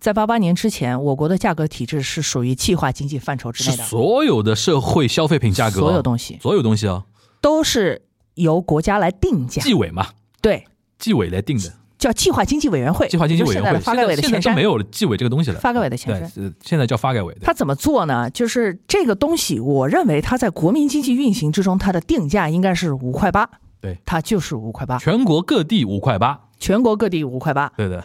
[0.00, 6.38] 在八八年之前，我国的价格体制是属于计划经济范畴之内的，所有的社会消费品价格，所有东西。
[6.40, 7.04] 所有东西哦，
[7.40, 8.02] 都是
[8.34, 10.08] 由国家来定价，纪委嘛，
[10.40, 10.66] 对，
[11.04, 13.78] 纪委来定的，叫计划经济委员会，计划经济委员会。
[13.78, 17.40] 发改委的前身现在都没，有纪委这个东西了，发改委的前对身。，呃现在叫发改委的。
[17.42, 18.30] 它怎么做呢？
[18.30, 23.50] 就是这个东西，我认为它在国民经济运行之中，它的定价应该是五块八，
[23.82, 27.70] 对，它就是五块八，全国各地五块八，全国各地五块八。
[27.76, 28.02] 对的，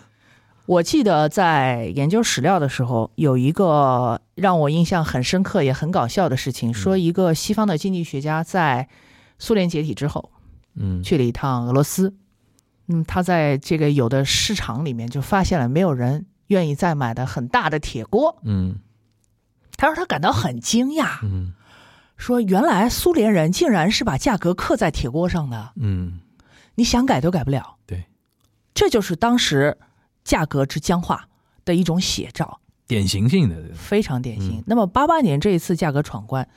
[0.65, 8.89] 我记得在研究史料的时候，有一个让我印象很深刻也很搞笑的事情，说一个西方的经济学家在
[9.39, 10.29] 苏联解体之后
[10.75, 12.13] 嗯，去了一趟俄罗斯，
[12.89, 18.79] 嗯，他在这个有的市场里面就发现了没有人愿意再买的很大的铁锅，嗯
[19.77, 21.53] 他说他感到很惊讶，嗯
[22.17, 26.19] 说原来苏联人竟然是把价格刻在铁锅上的，嗯，
[26.75, 27.77] 你想改都改不了。
[27.85, 28.07] 对，
[28.73, 29.77] 这就是当时
[30.25, 31.29] 价格之僵化
[31.63, 32.59] 的一种写照。
[32.87, 34.57] 典型性的，非常典型。
[34.57, 36.49] 嗯那么八八年这一次价格闯关，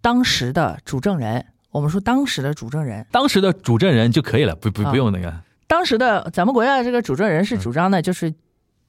[0.00, 8.34] 当时的主证人，我们说当时的主证人，当时的主证人就可以了，不不啊不用那个，当时的咱们国家的这个主政人是嗯主张呢，就是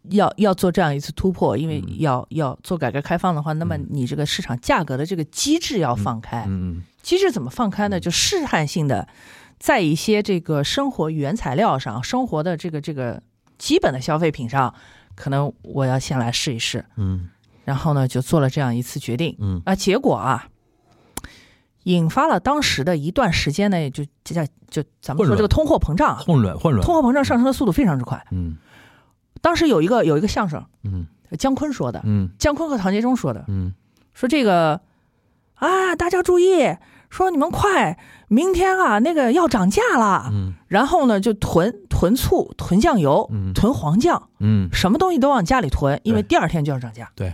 [0.09, 6.43] 要要做这样一次突破，因为嗯要要做改革开放的话，那么嗯你这个市场价格的这个机制要放开。
[6.47, 7.99] 嗯机制怎么放开呢？
[7.99, 9.07] 就试探性的，
[9.59, 13.21] 在一些这个生活原材料上、生活的这个这个
[13.59, 14.73] 基本的消费品上，
[15.15, 16.83] 可能我要先来试一试。
[16.97, 17.29] 嗯
[17.63, 19.37] 然后呢，就做了这样一次决定。
[19.39, 20.47] 嗯啊，结果啊，
[21.83, 28.23] 引发了当时的一段时间呢，就就叫就咱们说这个通货膨胀啊，混乱混乱通，货膨胀上升的速度非常之快。
[28.31, 28.57] 嗯
[29.41, 31.07] 当时有一个有一个相声，嗯
[31.39, 33.73] 姜昆说的，嗯姜昆和唐杰忠说的，嗯
[34.13, 34.81] 说这个
[35.55, 36.77] 啊，大家注意，
[37.09, 47.33] 说你们快，明天啊那个要涨价了，嗯然后呢就囤囤醋、囤酱油、嗯囤黄酱，嗯，什么东西都往家里囤，因为第二天就要涨价，对。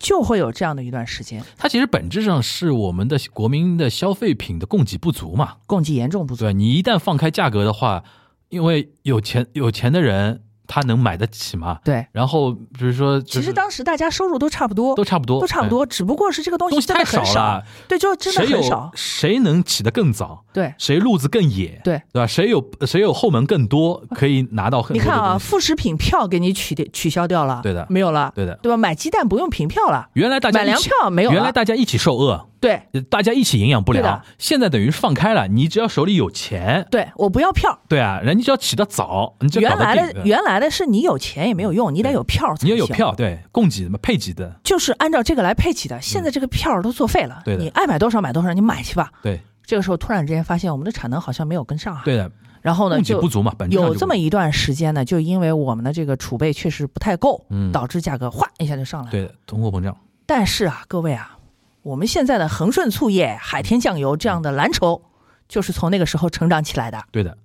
[0.00, 6.44] 就会有这样的一段时间，它其实本质上是我们的国民的消费品的供给不足嘛，供给严重不足。
[6.44, 8.02] 对你一旦放开价格的话，
[8.48, 20.72] 因为有钱有钱的人他能买得起吗，对，然后比如说、就是，其实当时大家收入都差不多，都差不多，都差不多，只不过是这个东西哎东西太真的很少了，对，就真的很少，谁能起得更早，对。
[20.78, 22.00] 谁路子更野，对。
[22.12, 22.26] 对吧？
[22.26, 25.36] 谁有谁有后门更多，可以拿到很你看啊。
[25.36, 27.84] 副食品票给你取掉取消掉了，对的。
[27.90, 28.76] 没有了，对的，对吧？
[28.76, 32.82] 买鸡蛋不用凭票了，原来大家买粮票没有了，原来大家一起受饿，对。
[33.08, 37.78] 大家一起营养不良，现在等于放开了，你只要手里有钱，对，我不要票。
[37.88, 46.00] 对啊，人家只要起得早，你就搞原来的原来的是你有钱也没有用，你得有票才行，你要有票，对，供给的嘛，配给的，就是按照这个来配给的。
[46.00, 49.10] 现在这个票都作废了，嗯对你爱买多少买多少，你买去吧。
[49.22, 57.70] 对这个时候突然之间发现我们的产能好像没有跟上啊，对的，然后呢就供给不足嘛，本有这么一段时间呢，就因为我们的这个储备确实不太够，嗯。
[57.72, 59.12] 导致价格哗一下就上来了。
[59.12, 59.96] 对的，通货膨胀，
[60.26, 61.36] 但是啊，各位啊，
[61.82, 65.02] 我们现在的恒顺醋业、海天酱油这样的蓝筹，
[65.48, 67.04] 就是从那个时候成长起来的。
[67.10, 67.38] 对的，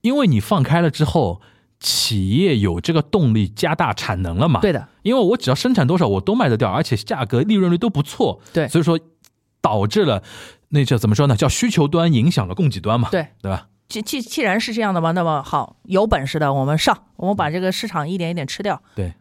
[0.00, 1.40] 因为你放开了之后，
[1.78, 8.98] 企业有这个动力加大产能了嘛，对的，因为我只要生产多少我都卖得掉，而且价格利润率都不错，对所以说
[9.60, 10.22] 导致了
[10.68, 11.36] 那叫怎么说呢？
[11.36, 13.68] 叫需求端影响了供给端嘛，对对吧？
[13.88, 18.82] 既既既然是这样的嘛，那么好，有本事的我们上，我们把这个市场一点一点吃掉。
[18.96, 19.14] 对，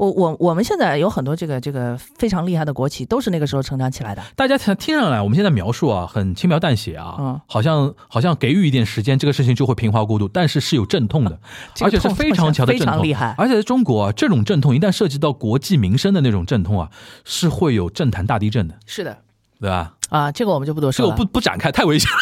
[0.00, 4.22] 我我我们现在有很多这个这个非常厉害的国企，都是那个时候成长起来的。
[4.34, 11.38] 大家听听上来，我们现在描述啊，很轻描淡写啊，嗯好像好像给予一点时间，这个事情就会平滑过渡，但是是有阵痛的，
[11.76, 13.34] 这个而且是非常强的阵痛，常厉害。
[13.36, 16.88] 而且在中国啊，这种阵痛一旦涉及到国计民生的那种阵痛啊，
[17.26, 19.18] 是会有政坛大地震的，是的
[19.60, 19.92] 对吧？
[20.08, 22.16] 啊，这个我们就不多说这个说了，不不展开，太危险了，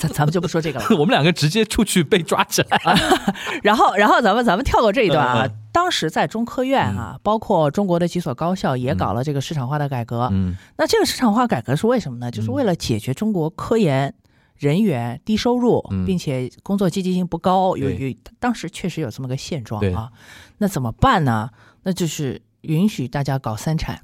[0.00, 0.86] 咱咱们就不说这个了。
[0.98, 2.80] 我们两个直接出去被抓起来。
[3.62, 5.46] 然后，然后咱们咱们跳过这一段啊。
[5.46, 10.28] 嗯当时在中科院啊，包括中国的几所高校也搞了这个市场化的改革。
[10.32, 12.28] 嗯那这个市场化改革是为什么呢？
[12.28, 14.12] 就是为了解决中国科研
[14.56, 20.10] 人员低收入，嗯并且工作积极性不高，有对有当时确实有这么个现状啊。
[20.58, 21.50] 那怎么办呢？
[21.84, 24.00] 那就是允许大家搞三产。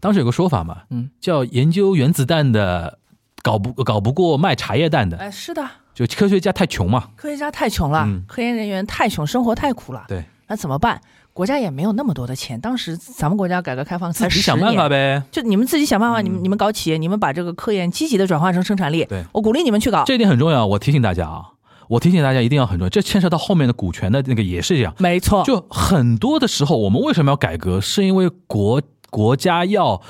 [0.00, 2.98] 当时有个说法嘛，嗯，叫研究原子弹的
[3.42, 7.10] 搞不搞不过卖茶叶蛋的，哎，是的，就科学家太穷嘛。
[7.16, 10.04] 科学家太穷了，嗯科研人员太穷，生活太苦了。
[10.08, 11.00] 对，那怎么办？
[11.32, 14.90] 国家也没有那么多的钱，当时咱们国家改革开放才十想办法年。
[14.90, 15.22] 呗。
[15.30, 19.04] 就你们自己想办法，嗯你们你们搞企业，你们把这个科研积极的转化成生产力。
[19.04, 20.02] 对我鼓励你们去搞。
[20.04, 21.44] 这一点很重要，我提醒大家啊，
[21.88, 24.94] 我提醒大家一定要很重要，这牵涉到后面的股权的那个也是这样。
[24.98, 27.78] 没错，就很多的时候，我们为什么要改革？
[27.80, 30.00] 是因为国国家要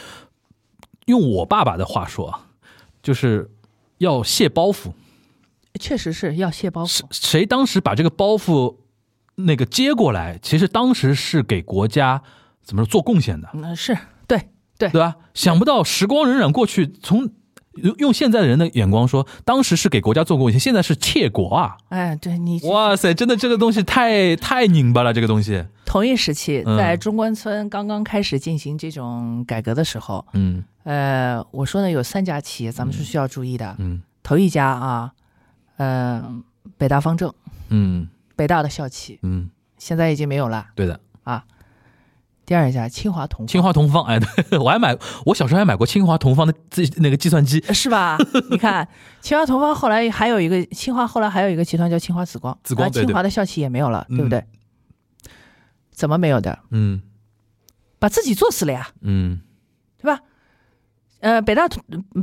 [1.06, 2.40] 用我爸爸的话说啊，
[3.06, 3.48] 就是
[3.98, 4.90] 要卸包袱。
[5.78, 7.46] 确实是要卸包袱谁。
[7.46, 8.78] 当时把这个包袱
[9.36, 12.20] 那个接过来，其实当时是给国家
[12.64, 15.14] 怎么说做贡献的，嗯，是对对对吧？
[15.34, 17.30] 想不到时光荏苒过去，从
[17.74, 21.76] 用用现在的人的眼光说，当时是给国家做贡献，现在是窃国啊！
[21.90, 33.75] 哎，对你哇塞，真的这个东西太太拧巴了，这个东西，同一时期，嗯在中关村刚刚开始进行这种改革的时候，嗯呃，我说呢有三家企业咱们是需要注意的。
[33.79, 35.12] 嗯头一家啊，
[35.79, 36.25] 呃，
[36.79, 37.33] 北大方正，
[37.70, 40.68] 嗯北大的校企，嗯，现在已经没有了。
[40.77, 41.44] 对的啊。
[42.44, 48.16] 第二家清华同清华同方，哎，对 我还买，我小时候还买过清华同方的自那个计算机，是吧？
[48.51, 48.87] 你看，
[49.20, 54.44] 清华同方后来还有一个清华，后来还有一个集团叫清华紫光，啊紫光清华的校企也没有了，对不嗯对？
[55.90, 56.61] 怎么没有的？
[56.70, 57.03] 嗯
[57.99, 59.40] 把自己做死了呀，嗯？
[61.26, 61.66] 呃，北大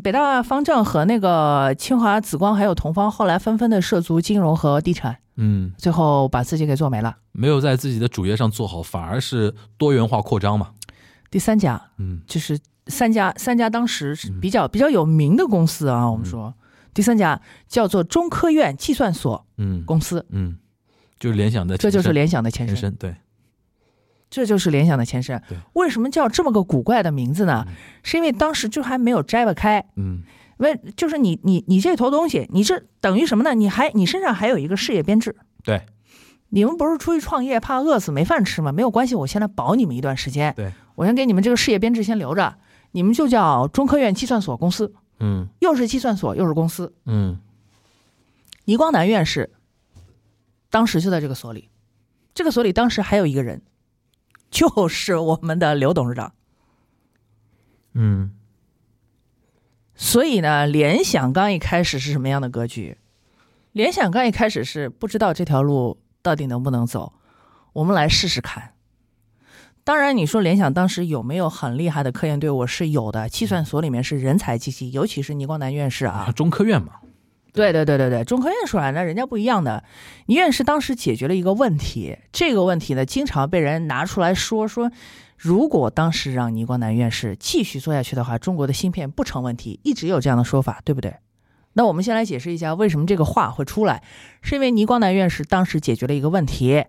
[0.01, 7.17] 北大方正和那个清华紫光还有同方，后来纷纷的涉足金融和地产，嗯，最后把自己给做没了。
[7.33, 10.69] 没有在自己的主业上做好，反而是多元化扩张嘛。
[11.29, 16.53] 第三家嗯就是三家，三家当时是比较比较有名的公司啊，我们说。
[16.93, 20.55] 第三家叫做中科院计算所嗯公司，嗯，
[21.19, 22.49] 就是联想的这就是联想的。
[22.49, 23.13] 前身，对，
[24.33, 25.55] 这就是联想的前身对。
[25.73, 27.67] 为什么叫这么个古怪的名字呢？
[28.01, 30.23] 是因为当时就还没有摘不开，嗯
[30.57, 33.53] 为就是你你你这头东西，你这等于什么呢？
[33.53, 35.35] 你还你身上还有一个事业编制。
[35.63, 35.85] 对，
[36.49, 38.71] 你们不是出去创业怕饿死没饭吃吗？
[38.71, 40.51] 没有关系，我先来保你们一段时间。
[40.55, 42.55] 对，我先给你们这个事业编制先留着，
[42.91, 46.91] 你们就叫中科院计算所公司，嗯又是计算所又是公司。
[47.05, 47.39] 嗯
[48.65, 49.51] 倪光南院士
[50.71, 51.69] 当时就在这个所里，
[52.33, 53.61] 这个所里当时还有一个人，
[54.53, 56.33] 就是我们的刘董事长。
[57.95, 58.31] 嗯
[59.95, 62.97] 所以呢，联想刚一开始是什么样的格局？
[63.71, 67.13] 联想刚一开始是不知道这条路到底能不能走，
[67.73, 68.73] 我们来试试看。
[69.83, 72.65] 当然，你说联想当时有没有很厉害的科研队伍？
[72.67, 77.01] 是有的，计算所里面是人才济济，尤其是倪光南院士啊啊，，中科院嘛，
[77.53, 79.83] 对对对对对，中科院出来那人家不一样的。
[80.25, 84.91] 倪院士当时解决了一个问题，这个问题呢，经常被人拿出来说说，
[85.37, 91.15] 如果当时让倪光南院士继续做下去的话，中国的芯片不成问题，一直有这样的说法，对不对？
[91.73, 94.03] 那我们先来解释一下为什么这个话会出来，
[94.41, 96.85] 是因为倪光南院士当时解决了一个问题。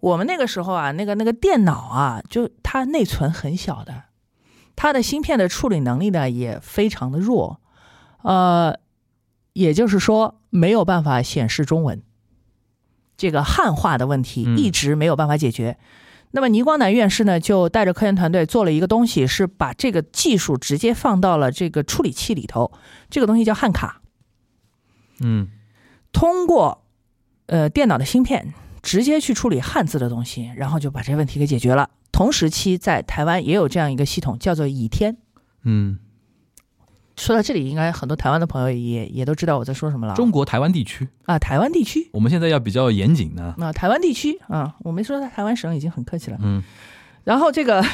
[0.00, 4.04] 我们那个时候啊，那个那个电脑啊，就它内存很小的，
[4.76, 7.60] 它的芯片的处理能力呢也非常的弱，
[8.22, 8.76] 呃，
[9.58, 12.00] 也就是说没有办法显示中文，
[13.16, 15.76] 这个汉化的问题嗯一直没有办法解决。
[16.30, 22.70] 那么倪光南院士呢，就带着科研团队做了一个东西，是把这个技术直接放到了这个处理器里头，
[23.10, 24.00] 这个东西叫汉卡，
[25.20, 25.48] 嗯
[26.12, 26.84] 通过
[27.46, 31.90] 呃电脑的芯片直接去处理汉字的东西，然后就把这个问题给解决了。
[32.12, 35.16] 同时期在台湾也有这样一个系统，叫做倚天。
[35.64, 35.98] 嗯，
[37.18, 40.14] 说到这里，应该很多台湾的朋友也也都知道我在说什么了。
[40.14, 46.38] 中国台湾地区，啊，台湾地区我们现在要比较严谨呢，啊，台湾地区啊，我没说台湾省已经很客气了。
[46.40, 46.62] 嗯
[47.24, 47.84] 然后这个，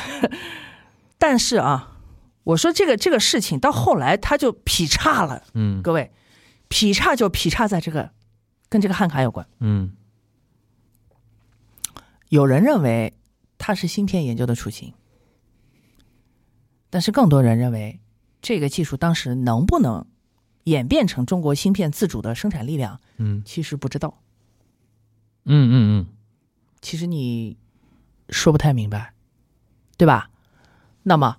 [1.18, 1.98] 但是啊，
[2.44, 6.12] 我说这个这个事情到后来他就劈叉了，嗯各位，
[6.68, 8.10] 劈叉就劈叉在这个
[8.68, 9.44] 跟这个汉卡有关。
[9.58, 9.92] 嗯
[12.28, 13.14] 有人认为
[13.58, 14.92] 它是芯片研究的雏形，
[16.90, 18.00] 但是更多人认为
[18.44, 20.04] 这个技术当时能不能
[20.64, 24.20] 演变成中国芯片自主的生产力量，嗯其实不知道。
[25.46, 26.06] 嗯嗯嗯
[26.82, 27.56] 其实你
[28.28, 29.14] 说不太明白，
[29.96, 30.28] 对吧？
[31.04, 31.38] 那么，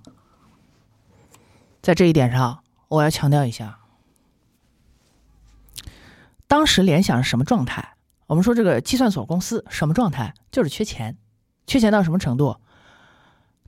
[1.80, 3.78] 在这一点上，我要强调一下，
[6.48, 7.94] 当时联想是什么状态？
[8.26, 10.34] 我们说这个计算所公司什么状态？
[10.50, 11.16] 就是缺钱，
[11.68, 12.56] 缺钱到什么程度？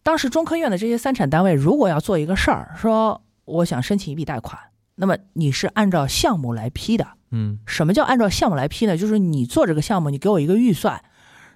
[0.03, 4.59] 当时中科院的这些三产单位，如果要做一个事儿，说我想申请一笔贷款，
[4.95, 8.97] 那么你是按照项目来批的，嗯什么叫按照项目来批呢？
[8.97, 11.03] 就是你做这个项目，你给我一个预算，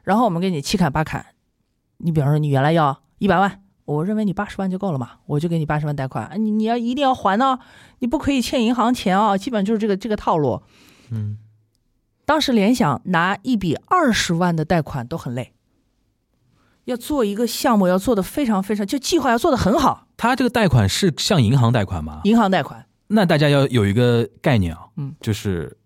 [0.03, 1.27] 然后我们给你七砍八砍。
[1.99, 6.27] 你比方说你原来要一百万，我认为你八十万就够了嘛，我就给你八十万贷款。
[6.27, 7.59] 啊你你要一定要还呢，
[8.01, 10.63] 你不可以欠银行钱啊，基本就是这个这个套路。
[11.11, 11.39] 嗯
[12.25, 15.53] 当时联想拿一笔二十万的贷款都很累，
[16.85, 22.21] 要做一个项目要做的非常非常，就计划要做的很好，他这个贷款是向银行贷款吗？
[22.23, 22.87] 银行贷款。
[23.09, 25.77] 那大家要有一个概念啊，嗯，就是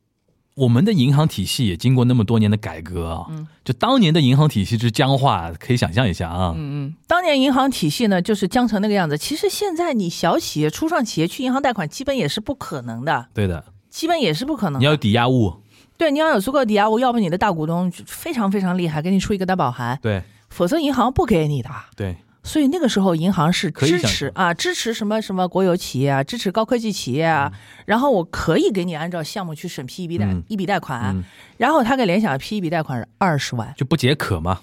[0.54, 9.16] 我们的银行体系也经过那么多年的改革啊，嗯，就当年的银行体系之僵化，可以想象一下啊，嗯嗯，当年银行体系呢，就是僵成那个样子。
[9.16, 14.78] 其实现在你小企业、初创企业去银行贷款，基本也是不可能的，对的，基本也是不可能的。
[14.80, 15.62] 你要有抵押物，
[15.96, 21.70] 对，你要有足够的抵押物，要不你的大股东就非常非常厉害，给你出一个担保函，对否则银行不给你的。
[21.96, 27.52] 对，所以那个时候银行是支持啊，支持什么什么国有企业啊，支持高科技企业啊，
[27.84, 30.42] 然后我可以给你按照项目去审批一笔贷、嗯。
[30.46, 31.24] 一笔贷款，嗯，
[31.58, 34.60] 然后他给联想批一笔贷款是二十万，就不解渴嘛，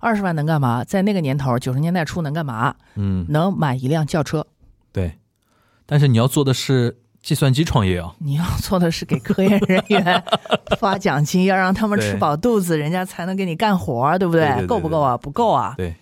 [0.00, 0.82] 二十万能干嘛？
[0.82, 2.74] 在那个年头，九十年代初能干嘛？
[2.96, 4.44] 嗯，能买一辆轿车。
[4.90, 5.18] 对，
[5.86, 10.24] 但是你要做的是计算机创业啊，你要做的是给科研人员
[10.78, 14.66] 发奖金， 要让他们吃饱肚子，人家才能给你干活，对不对。
[14.66, 15.16] 够不够啊？
[15.16, 15.74] 不够啊！
[15.76, 15.94] 对，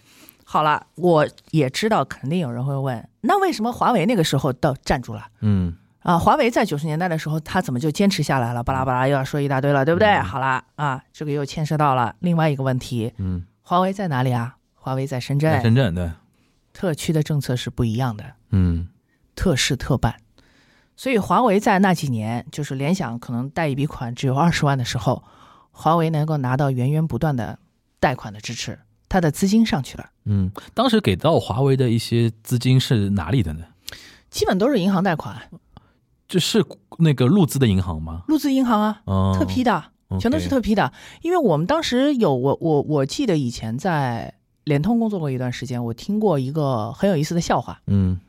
[0.52, 5.28] 好了，我也知道，肯定有人会问，那为什么华为那个时候到站住了？
[5.42, 8.60] 嗯啊，华为在九十年代的时候，他怎么就坚持下来了？
[8.60, 10.08] 巴拉巴拉又要说一大堆了，对不对？
[10.08, 14.56] 嗯好了啊，这个又牵涉到了另外一个问题：嗯，华为在哪里啊？
[14.75, 16.10] 华为在深在圳，深圳对，
[16.72, 18.25] 特区的政策是不一样的。
[18.50, 18.88] 嗯
[19.37, 20.16] 特事特办。
[20.96, 25.22] 所以华为在那几年，就是联想可能贷一笔款只有二十万的时候，
[25.70, 27.60] 华为能够拿到源源不断的
[28.00, 33.64] 贷款的支持，它的资金上去了，嗯，当时给到华为的一些资金是哪里的呢？
[34.31, 35.37] 基本都是银行贷款，
[36.28, 36.64] 这是
[36.98, 38.22] 那个陆资的银行吗？
[38.28, 39.85] 陆资银行啊，哦，特批的，
[40.20, 40.92] 全都是特批的。
[41.22, 47.81] 因为我们当时有我我我记得以前在联通工作过一段时间，我听过一个很有意思的笑话。
[47.88, 48.20] 嗯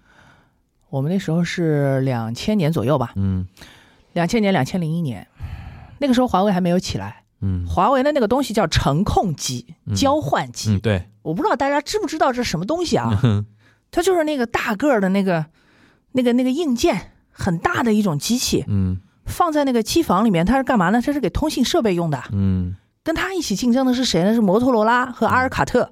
[0.89, 3.47] 我们那时候是两千年左右吧，嗯
[4.14, 5.28] 两千年、两千零一年，
[5.99, 7.24] 那个时候华为还没有起来。
[7.41, 13.20] 嗯华为的那个东西叫程控机、嗯交换机，嗯，对，我不知道大家知不知道这是什么东西啊？
[13.24, 13.46] 嗯
[13.92, 15.46] 它就是那个大个儿的那个、
[16.14, 21.02] 那个、那个硬件很大的一种机器，嗯放在那个机房里面，它是干嘛呢？
[21.02, 22.24] 它是给通信设备用的。
[22.32, 24.34] 嗯跟它一起竞争的是谁呢？
[24.34, 25.92] 是摩托罗拉和阿尔卡特，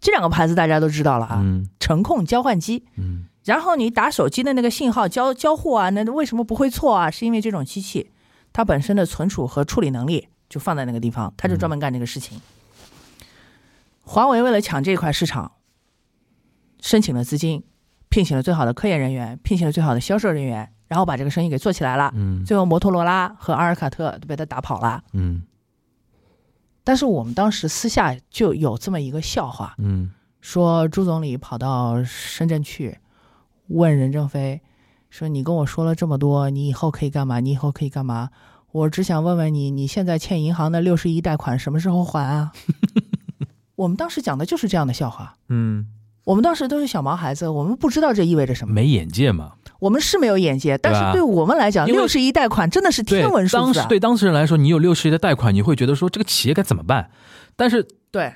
[0.00, 1.40] 这两个牌子大家都知道了啊。
[1.42, 7.10] 嗯程控交换机，嗯然后你打手机的那个信号交交互啊，那为什么不会错啊？
[7.10, 8.10] 是因为这种机器
[8.52, 12.40] 它本身的存储和处理能力就放在那个地方，它就专门干这个事情。
[14.02, 15.52] 华为为了抢这块市场，
[16.80, 17.64] 申请了资金，
[18.08, 22.12] 聘请了最好的科研人员，聘请了最好的销售人员，然后把这个生意给做起来了。
[22.14, 25.02] 嗯最后摩托罗拉和阿尔卡特都被他打跑了。
[25.12, 25.42] 嗯
[26.84, 32.98] 但是我们当时私下就有这么一个笑话，嗯说朱总理跑到深圳去
[33.68, 34.60] 问任正非，
[35.08, 37.38] 说你跟我说了这么多，你以后可以干嘛？
[37.38, 38.30] 你以后可以干嘛？
[38.72, 42.52] 我只想问问你，你现在欠银行的六十亿贷款什么时候还啊？
[43.76, 45.36] 我们当时讲的就是这样的笑话。
[45.48, 45.86] 嗯，
[46.24, 49.52] 我们当时都是小毛孩子，我们不知道这意味着什么，没眼界嘛。
[49.80, 53.60] 我们是没有眼界，但是对我们来讲，六十亿贷款真的是天文，数字啊！
[53.64, 57.10] 当时对当事人来说，你有六十亿的贷款，你会觉得说这个企业该怎么办？
[57.56, 58.32] 但是对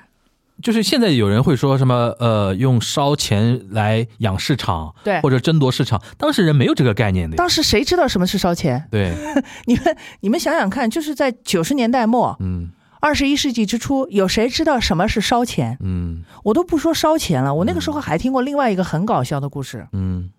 [0.61, 7.37] 就是现在有人会说什么呃，用烧钱来养市场，对或者争夺市场，当事人没有这个概念的。
[7.37, 8.85] 当时谁知道什么是烧钱？
[8.91, 9.13] 对，
[9.67, 12.71] 你们你们想想看，就是在九十年代末、嗯
[13.07, 15.77] 二十一世纪之初，有谁知道什么是烧钱？
[15.79, 20.29] 嗯我都不说烧钱了，我那个时候还听过另外一个很搞笑的故事，嗯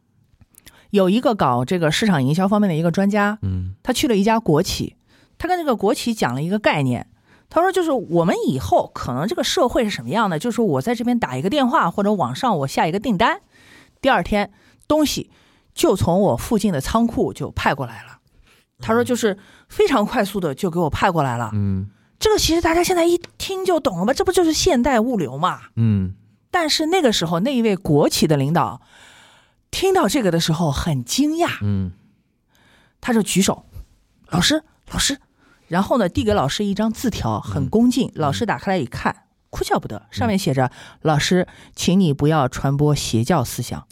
[0.90, 4.96] 有一个搞这个市场营销方面的一个专家，嗯他去了一家国企，
[5.38, 7.06] 他跟这个国企讲了一个概念。
[7.50, 10.38] 他说：“就是我们以后可能这个社会是什么样的？
[10.38, 13.40] 就是我在这边打一个电话，或者网上我下一个订单，
[14.02, 14.52] 第二天
[14.86, 15.30] 东西
[15.72, 18.18] 就从我附近的仓库就派过来了。
[18.80, 21.50] 他说就是非常快速的就给我派过来了。
[21.54, 21.88] 嗯
[22.18, 24.12] 这个其实大家现在一听就懂了吧？
[24.12, 25.60] 这不就是现代物流嘛？
[25.76, 26.14] 嗯
[26.50, 28.80] 但是那个时候那一位国企的领导
[29.70, 31.92] 听到这个的时候很惊讶，嗯
[33.00, 33.66] 他就举手，
[34.30, 35.20] 老师，老师，
[35.68, 38.10] 然后呢，递给老师一张字条，很恭敬。
[38.14, 41.46] 老师打开来一看，哭笑不得，上面写着：“老师，
[41.76, 43.86] 请你不要传播邪教思想。”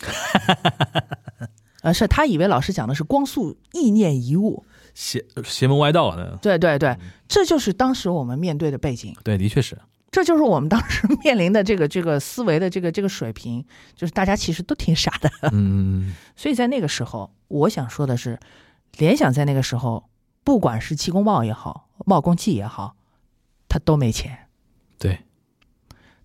[1.82, 4.64] 而 是他以为老师讲的是光速意念一物。
[4.96, 6.38] 邪邪门歪道呢？
[6.40, 6.96] 对对对，
[7.28, 9.78] 这就是当时我们面对的背景，对，的确是。
[10.10, 13.62] 这就是我们当时 面临的这个这个思维的这个这个水平，
[13.94, 15.30] 就是大家其实都挺傻的。
[15.52, 18.40] 嗯 所以在那个时候，我想说的是，
[18.96, 20.08] 联想在那个时候，
[20.42, 22.96] 不管是气功贸也好，贸工技也好，
[23.68, 24.48] 他都没钱。
[24.98, 25.18] 对，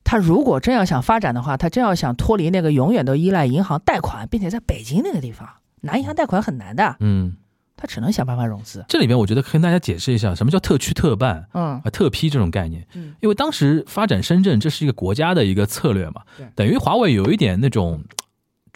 [0.05, 5.49] 他如果真要想发展的话，他真要想脱离那个永远都依赖银行贷款，并且在北京那个地方
[5.81, 7.35] 拿银行贷款很难的，嗯，
[7.81, 8.85] 他只能想办法融资。
[8.87, 12.85] 这里边我觉得跟大家解释一下什么叫特区特办嗯啊、特批这种概念。
[12.93, 18.03] 嗯，因为当时发展深圳，这是一个国家的一个策略嘛对，等于华为有一点那种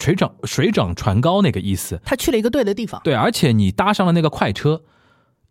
[0.00, 2.00] 水涨水涨船高那个意思。
[2.04, 3.00] 他去了一个对的地方。
[3.04, 4.82] 对，而且你搭上了那个快车，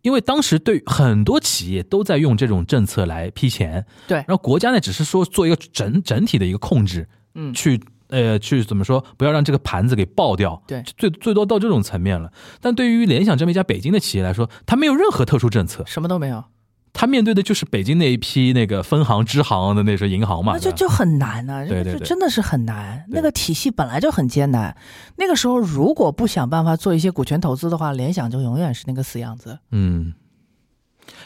[0.02, 12.32] 因为当时对很多企业都在用这种政策来批钱，对然后国家呢只是说做一个整整体的一个控制，嗯去呃去怎么说，不要让这个盘子给爆掉，对最最多到这种层面了。
[12.60, 16.44] 但对于联想这么一家北京的企业来说，它没有任何特殊政策，什么都没有，
[16.92, 23.04] 他面对的就是北京那一批那个分行支行的那些银行嘛，那就就很难呢、对对对这真的是很难。
[23.08, 24.76] 那个体系本来就很艰难，
[25.16, 29.58] 那个时候如果不想办法做一些股权投资的话，联想就永远是那个死样子。
[29.70, 30.14] 嗯。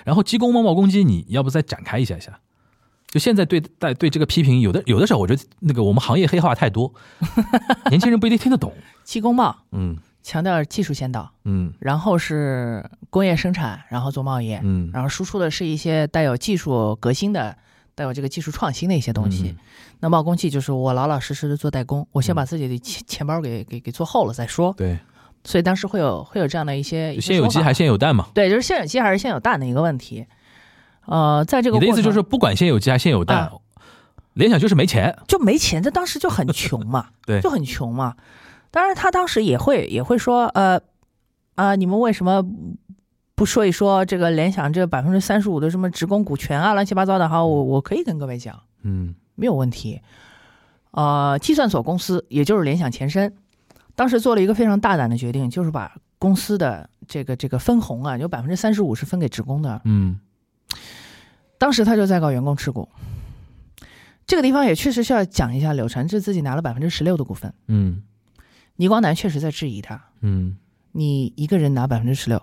[0.05, 2.41] 然后鸡公猫猫公鸡，你要不再展开一下一下？
[3.11, 6.93] 就现在对待对这个批评，有的有的时候我觉得那个我们行业黑话太多，
[7.91, 8.73] 年轻人不一定听得懂。
[9.05, 17.57] 气功贸嗯强调技术先导，嗯然后是工业生产，然后做贸易，嗯，然后输出的是一些带有技术革新的、
[17.95, 19.49] 带有这个技术创新的一些东西。
[19.49, 19.57] 嗯
[20.03, 24.73] 那贸工器就是我老老实实的做代工，我先把自己的钱钱包给给给做厚了再说。
[24.75, 24.99] 对，
[25.45, 28.29] 所以当时会有会有这样的一些就先有鸡还是先有蛋嘛。
[28.33, 30.25] 对，就是先有鸡还是先有蛋的一个问题。
[31.07, 33.53] 呃，在这个你的意思就是不管先有鸡还先有蛋啊，
[34.35, 35.17] 联想就是没钱。
[35.27, 38.15] 就没钱，他当时就很穷嘛， 对就很穷嘛。
[38.71, 40.81] 当然，他当时也会也会说，呃，
[41.57, 42.45] 啊、你们为什么
[43.35, 47.29] 不说一说这个联想这百分之三十五的什么职工股权啊，乱七八糟的？
[47.29, 50.01] 哈，我我可以跟各位讲，嗯没有问题。
[50.93, 53.35] 呃，计算所公司也就是联想前身，
[53.95, 59.81] 当时做了一个非常大胆的决定，就是把公司的这个这个分红啊，有百分之三十五是分给职工的。
[59.85, 60.21] 嗯
[61.59, 62.89] 当时他就在搞员工持股，
[64.27, 68.03] 这个地方也确实需要讲一下，柳传志自己拿了百分之十六的股份，嗯。
[68.77, 70.57] 倪光南确实在质疑他，嗯。
[70.93, 72.43] 你一个人拿百分之十六，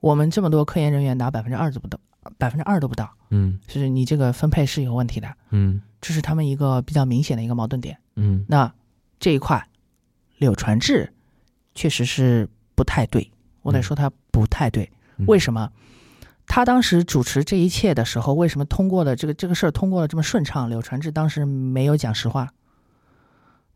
[0.00, 2.00] 我们这么多科研人员拿百分之二都不到，
[2.38, 3.58] 百分之二都不到，嗯。
[3.66, 5.82] 就是你这个分配是有问题的，嗯。
[6.00, 7.98] 这是他们一个比较明显的一个矛盾点。
[8.14, 8.46] 嗯。
[8.48, 8.72] 那
[9.20, 9.68] 这一块，
[10.38, 11.12] 柳传志
[11.74, 13.82] 确实是不太对，我得嗯。
[13.82, 14.90] 说他不太对。
[15.18, 15.26] 嗯。
[15.26, 15.70] 为什么？
[16.46, 20.68] 他当时主持这一切的时候，为什么通过的这个这个事儿通过了这么顺畅？
[20.68, 22.48] 柳传志当时没有讲实话，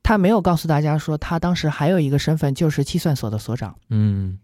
[0.02, 4.38] 他没有告诉大家说他当时还有一个身份就是计算所的所长，嗯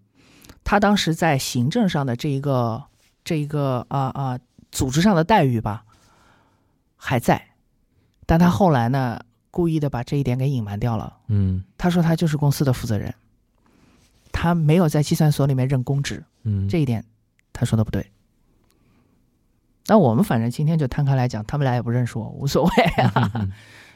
[0.64, 2.83] 他当时在行政上的这一个
[3.24, 4.39] 这一个啊啊、
[4.72, 5.85] 组织上的待遇吧
[6.97, 7.41] 还在，
[8.27, 9.20] 但他后来呢
[9.53, 11.16] 故意的把这一点给隐瞒掉了。
[11.29, 13.14] 嗯他说他就是公司的负责人，
[14.33, 17.05] 他没有在计算所里面任公职，嗯，这一点
[17.53, 18.05] 他说的不对。
[19.89, 23.30] 那我们反正今天就摊开来讲，他们俩也不认识我，无所谓啊。
[23.34, 23.53] 嗯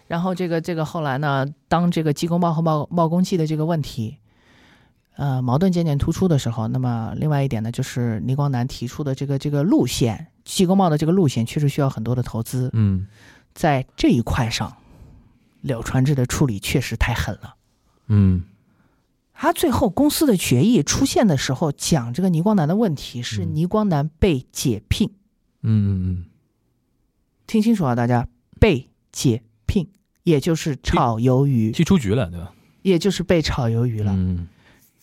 [0.07, 4.19] 然后这个这个后来呢，当这个鸡公报和冒冒功绩的这个问题，
[5.15, 13.07] 呃，矛盾渐渐突出的时候，那么另外一点呢，就是倪光南提出的这个这个路线，鸡公报的这个路线确实需要很多的投资，嗯
[13.55, 14.77] 在这一块上，
[15.61, 17.55] 柳传志的处理确实太狠了。
[18.09, 18.43] 嗯
[19.33, 25.13] 他最后公司的决议出现的时候，讲这个倪光南的问题是嗯倪光南被解聘，
[25.63, 26.25] 嗯嗯
[27.47, 28.27] 听清楚啊，大家
[28.59, 29.89] 被解聘，
[30.23, 32.53] 也就是炒鱿鱼，踢出局了，对吧？
[32.83, 34.13] 也就是被炒鱿鱼了。
[34.15, 34.49] 嗯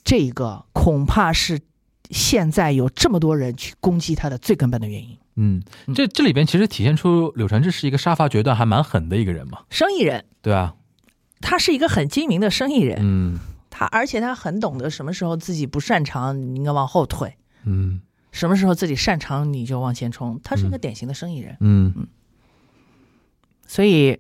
[0.04, 1.60] 这个恐怕是
[2.12, 5.18] 现在有这么多人去攻击他的最根本的原因。
[5.36, 5.62] 嗯，
[5.94, 10.76] 这这里边其实体现出柳传志是一个杀伐决断还蛮狠的一个人嘛，生意人，对啊？
[11.42, 13.40] 他是一个很精明的生意人，嗯。
[13.70, 17.30] 他而且他很懂得什么时候自己不擅长，你应该往后退；
[17.66, 18.02] 嗯
[18.38, 20.40] 什么时候自己擅长，你就往前冲。
[20.44, 21.58] 他是一个典型的生意人。
[21.60, 22.08] 嗯嗯
[23.66, 24.18] 所以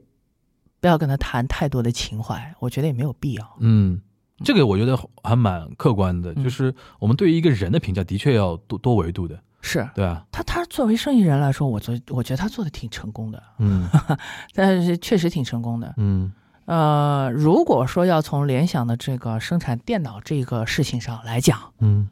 [0.81, 3.57] 不要跟他谈太多的情怀，我觉得也没有必要。
[3.59, 4.01] 嗯，
[4.43, 10.25] 这个我觉得还蛮客观的，嗯就是我们对于一个人的评价的确要多多维度的，是对啊？
[10.31, 13.87] 他，他作为生意人来说，我做我觉得他做的挺成功的，嗯
[14.53, 15.93] 但是确实挺成功的。
[15.97, 16.31] 嗯
[16.65, 22.09] 呃，如果说要从联想的这个生产电脑这个事情上来讲，嗯，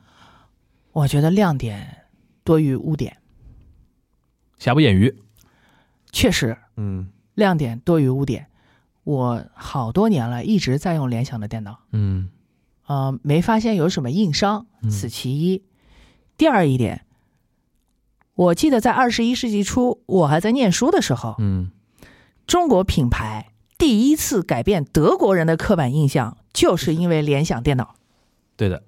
[0.96, 2.06] 我觉得亮点
[2.46, 3.18] 多于污点，
[4.58, 5.14] 瑕不掩瑜。
[6.14, 8.48] 确实嗯亮点多于污点。
[9.04, 12.30] 我好多年了，一直在用联想的电脑，嗯
[12.88, 15.66] 呃，没发现有什么硬伤，嗯此其一。
[16.38, 17.06] 第二一点，
[18.36, 21.72] 我记得在二十一世纪初，我还在念书的时候，嗯
[22.48, 27.96] 中国品牌第一次改变德国人的刻板印象，就是因为联想电脑。
[28.56, 28.84] 对的，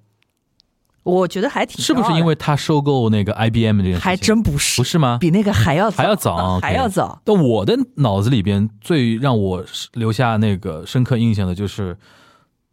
[1.08, 4.00] 我觉得还挺是不是因为他收购那个 IBM 这件事情？
[4.00, 5.18] 还真不是，不是吗？
[5.20, 7.20] 比那个还要早还要早 还要早。
[7.24, 11.96] 但我的脑子里边最让我留下那个深刻印象的就是，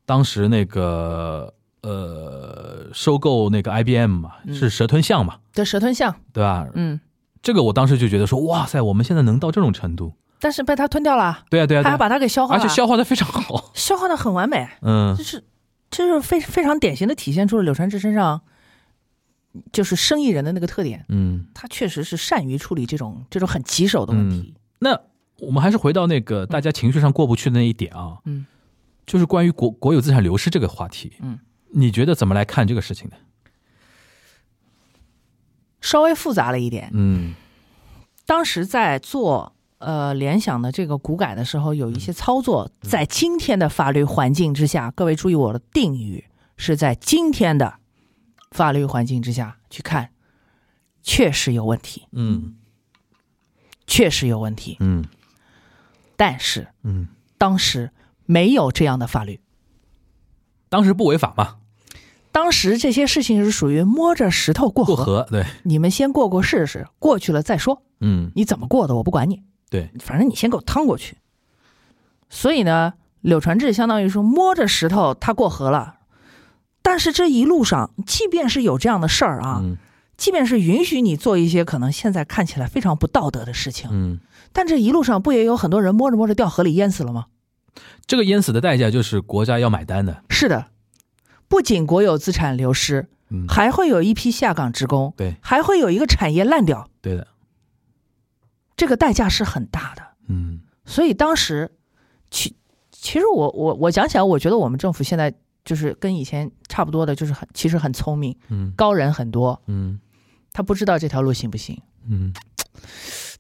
[0.06, 6.68] 当时那个呃收购那个 IBM 嘛，是蛇吞象嘛，对蛇吞象，对吧？
[6.74, 7.00] 嗯，
[7.42, 11.84] 这个我当时就觉得说，哇塞，我们现在能到这种程度，但是被他吞掉了，对啊对啊，对啊。
[11.84, 15.16] 它还把它给消化了，而且消化的非常好，消化的很完美，嗯。
[15.16, 15.44] 就是
[15.96, 18.42] 这是非非常典型的体现出了柳传志身上
[19.72, 21.48] 就是生意人的那个特点，嗯。
[21.54, 24.54] 他确实是善于处理这种这种很棘手的问题。
[24.80, 25.00] 那
[25.40, 28.46] 我们还是回到那个大家情绪上过不去的那一点啊，嗯，
[29.06, 31.40] 就是关于国国有资产流失这个话题，嗯，
[31.72, 33.16] 你觉得怎么来看这个事情呢？
[35.80, 37.36] 稍微复杂了一点，嗯
[38.26, 39.55] 当时在做
[39.86, 46.26] 呃联想的这个股改的时候，有一些操作，在今天的法律环境之下，各位注意我的定语
[46.58, 47.76] 是在今天的
[48.52, 50.10] 法律环境之下去看，
[51.04, 52.56] 确实有问题，嗯。
[53.88, 54.78] 确实有问题。
[54.80, 55.06] 嗯。
[56.18, 57.08] 但是嗯，
[57.38, 57.92] 当时
[58.26, 59.40] 没有这样的法律，
[60.70, 61.58] 当时不违法嘛，
[62.32, 68.32] 当时这些事情是属于摸着石头过河，过河，对，你们先过过试试，过去了再说，嗯。
[68.34, 69.44] 你怎么过的我不管你。
[69.70, 71.18] 对，反正你先给我趟过去。
[72.30, 75.96] 所以呢，柳传志相当于说摸着石头他过河了，
[76.82, 79.78] 但是这一路上，即便是有这样的事儿啊，嗯。
[80.18, 84.20] 即便是允许你做一些可能现在看起来非常不道德的事情，嗯，
[84.54, 87.26] 但这一路上不也有很多人摸着摸着掉河里淹死了吗？
[88.08, 90.68] 这个淹死的代价就是国家要买单的，是的，
[91.50, 95.36] 不仅国有资产流失，嗯，还会有一批下岗职工，对。
[95.42, 97.28] 还会有一个产业烂掉，对的，
[98.76, 100.04] 这个代价是很大的。
[100.28, 101.72] 嗯所以当时，
[102.30, 102.56] 其
[102.92, 110.00] 其实我我我讲起来，我觉得我们政府现在就是跟以前差不多的，就是很其实很聪明，嗯高人很多，嗯
[110.52, 111.82] 他不知道这条路行不行。
[112.08, 112.34] 嗯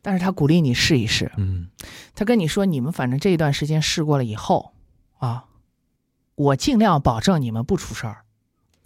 [0.01, 1.31] 但是他鼓励你试一试。
[1.37, 1.67] 嗯
[2.13, 4.73] 他跟你说，你们反正这一段时间试过了以后
[5.17, 5.45] 啊，
[6.35, 8.25] 我尽量保证你们不出事儿。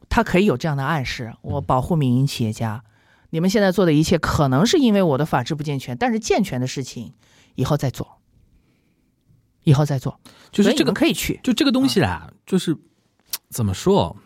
[0.09, 2.83] 他可以有这样的暗示，我保护民营企业家。
[3.31, 7.13] 你们现在做的一切可能是因为我的法制不健全，但是健全的事情
[7.55, 8.19] 以后再做，
[9.63, 10.19] 以后再做。
[10.51, 12.75] 就是这个可以去，就这个东西啦，就是
[13.49, 14.17] 怎么说，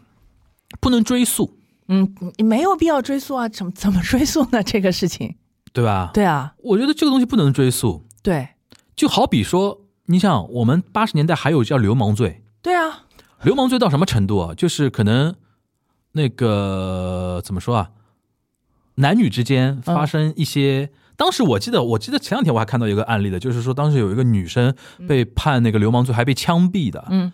[0.80, 4.64] 不能追溯，嗯，你没有必要追溯啊，怎么怎么追溯呢？
[4.64, 5.36] 这个事情，
[5.74, 6.12] 对吧？
[6.14, 8.48] 对啊，我觉得这个东西不能追溯，对
[8.96, 13.06] 就好比说，你想，我们八十年代还有叫流氓罪，对啊，
[13.42, 14.56] 流氓罪到什么程度啊？
[14.56, 15.36] 就是可能
[16.14, 17.92] 那个怎么说啊，
[18.96, 20.90] 男女之间发生一些。
[21.16, 24.74] 当时我记得，我记得前两天我还看到一个案例的，就是说当时有一个女生
[25.08, 27.06] 被判那个流氓罪，还被枪毙的。
[27.10, 27.32] 嗯，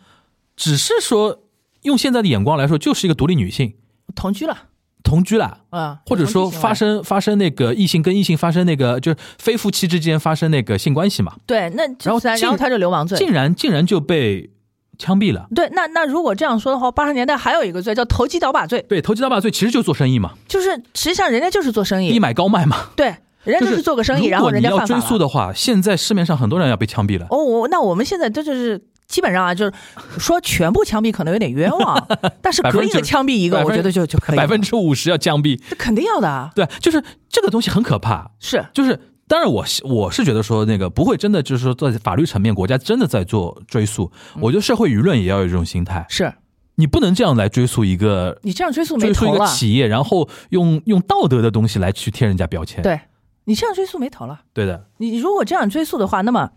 [0.56, 1.44] 只是说
[1.84, 3.76] 用现在的眼光来说，就是一个独立女性。
[4.16, 4.58] 同居了。
[5.02, 14.52] 同居了，啊，或者说发生发生那个异性跟异性发生那个就是非夫妻之间发生那个性关系嘛，对，那然后然后他就流氓罪，竟然竟然就被
[15.00, 15.48] 枪毙了。
[15.56, 22.90] 对，那那如果这样说的话，八十年代还有一个罪叫投机倒把罪，对，投机倒把罪其实就是做生意嘛，就是实际上人家就是做生意，低买高卖嘛。
[22.96, 25.18] 对，人家就是做个生意，然后人家如果你要追溯。
[25.18, 27.26] 的话，现在市面上很多人要被枪毙了。
[27.30, 29.74] 哦，我那我们现在这就是基本上啊，就是
[30.20, 32.08] 说全部枪毙可能有点冤枉，
[32.44, 38.30] 但是可以的枪毙一个，我觉得就就可以了，百分之五十要枪毙，这肯定要的啊，对，就是这个东西很可怕。
[38.40, 39.00] 是就是
[39.30, 44.12] 当然我是我是觉得说那个不会真的就是说在法律层面，国家真的在做追溯。
[44.36, 46.34] 嗯我觉得社会舆论也要有这种心态，是，
[46.76, 52.82] 你不能这样来追溯一个你这样追溯没追溯一头了，个企业，然后用用道德的东西来去贴人家标签。
[52.82, 53.00] 对
[53.44, 54.42] 你这样追溯没头了。
[54.52, 56.52] 对的，你如果这样追溯的话，那么，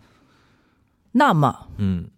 [1.11, 2.09] 那么嗯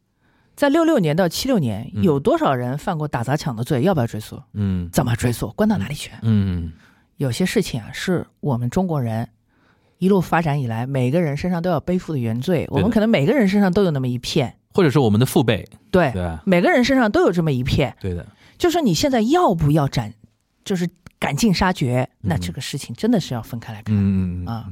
[0.56, 3.82] 在六六年到七六年，嗯有多少人犯过打砸抢的罪？
[3.82, 4.42] 要不要追溯？
[4.54, 5.50] 嗯怎么追溯？
[5.50, 6.12] 关到哪里去？
[6.22, 6.72] 嗯
[7.18, 9.28] 有些事情啊，是我们中国人
[9.98, 12.68] 一路发展以来，每个人身上都要背负的原罪。
[12.70, 16.42] 我们可能每个人身上都有那么一片，或者是我们的父辈，对，对吧？
[16.46, 17.96] 每个人身上都有这么一片。
[18.00, 18.26] 对的，
[18.58, 20.14] 就说你现在要不要斩，
[20.64, 20.90] 就是
[21.20, 22.10] 赶尽杀绝？
[22.22, 23.96] 那嗯这个事情真的是要分开来看。
[23.96, 24.66] 嗯嗯嗯啊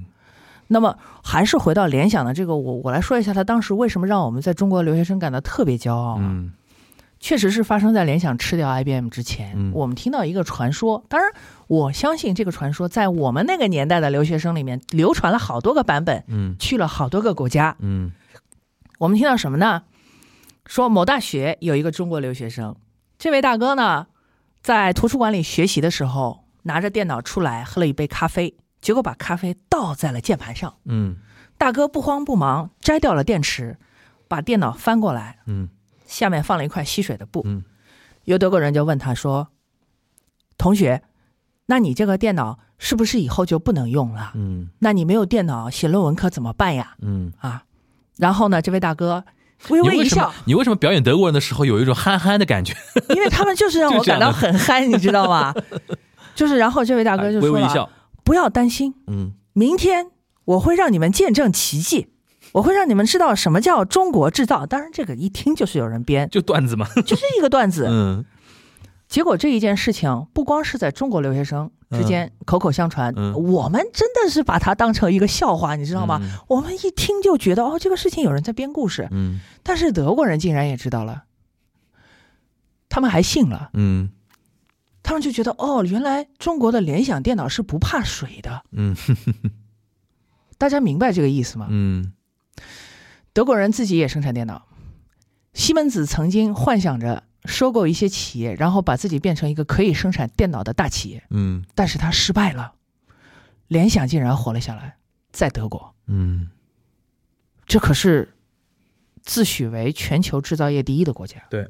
[0.67, 6.17] 那么还是回到联想的这个，我我来说一下，他当时为什么让我们在中国留学生感到特别骄傲啊？
[6.19, 6.51] 嗯
[7.23, 11.05] 确实是发生在联想吃掉 IBM 之前，嗯我们听到一个传说。
[11.07, 11.31] 当然，
[11.67, 17.77] 我相信这个传说在我们那个年代的留学生里面流传了好多个版本，嗯去了好多个国家。
[17.79, 18.11] 嗯
[18.99, 19.83] 我们听到什么呢？
[20.65, 22.75] 说某大学有一个中国留学生，
[23.17, 24.07] 这位大哥呢，
[24.61, 30.75] 在图书馆里学习的时候，拿着电脑出来喝了一杯咖啡，结果把咖啡倒在了键盘上。
[30.83, 31.15] 嗯
[31.57, 33.77] 大哥不慌不忙摘掉了电池，
[34.27, 35.69] 把电脑翻过来，嗯
[36.13, 37.41] 下面放了一块吸水的布。
[37.45, 37.63] 嗯
[38.25, 39.49] 有德国人就问他说
[40.57, 41.01] ：“同学，
[41.65, 44.31] 那你这个电脑是不是以后就不能用了？
[44.35, 47.65] 嗯那你没有电脑写论文可怎么办呀嗯。？”啊，
[48.17, 49.25] 然后呢，这位大哥
[49.69, 52.73] 微微一笑你为什么表演德国人的时候有一种憨憨的感觉？
[53.09, 55.53] 因为他们就是让我 感到很憨，你知道吗？
[56.33, 57.89] 就是，然后这位大哥就说了微微一笑，
[58.23, 60.07] 不要担心，嗯明天
[60.45, 62.07] 我会让你们见证奇迹，
[62.53, 64.65] 我会让你们知道什么叫中国制造。
[64.65, 66.87] 当然，这个一听就是有人编，就段子嘛。
[67.05, 67.85] 就是一个段子。
[67.91, 68.23] 嗯。
[69.09, 73.33] 结果这一件事情不光是在中国留学生之间口口相传，嗯。
[73.33, 76.19] 我们真的是把它当成一个笑话，你知道吗？
[76.23, 79.39] 嗯我们一听就觉得哦，这个事情有人在编故事，嗯。
[79.61, 81.25] 但是德国人竟然也知道了，
[82.89, 84.09] 他们还信了，嗯。
[85.03, 88.95] 他们就觉得哦，原来中国的联想电脑是不怕水的，嗯。
[90.57, 91.67] 大家明白这个意思吗？
[91.69, 92.13] 嗯
[93.33, 94.67] 德国人自己也生产电脑，
[95.53, 101.65] 西门子曾经幻想着收购一些企业，然后把自己变成一个可以生产电脑的大企业，嗯。
[101.73, 102.73] 但是他失败了，
[103.67, 104.97] 联想竟然活了下来，
[105.31, 106.49] 在德国，嗯。
[107.65, 108.35] 这可是
[109.21, 111.41] 自诩为全球制造业第一的国家。
[111.49, 111.67] 对，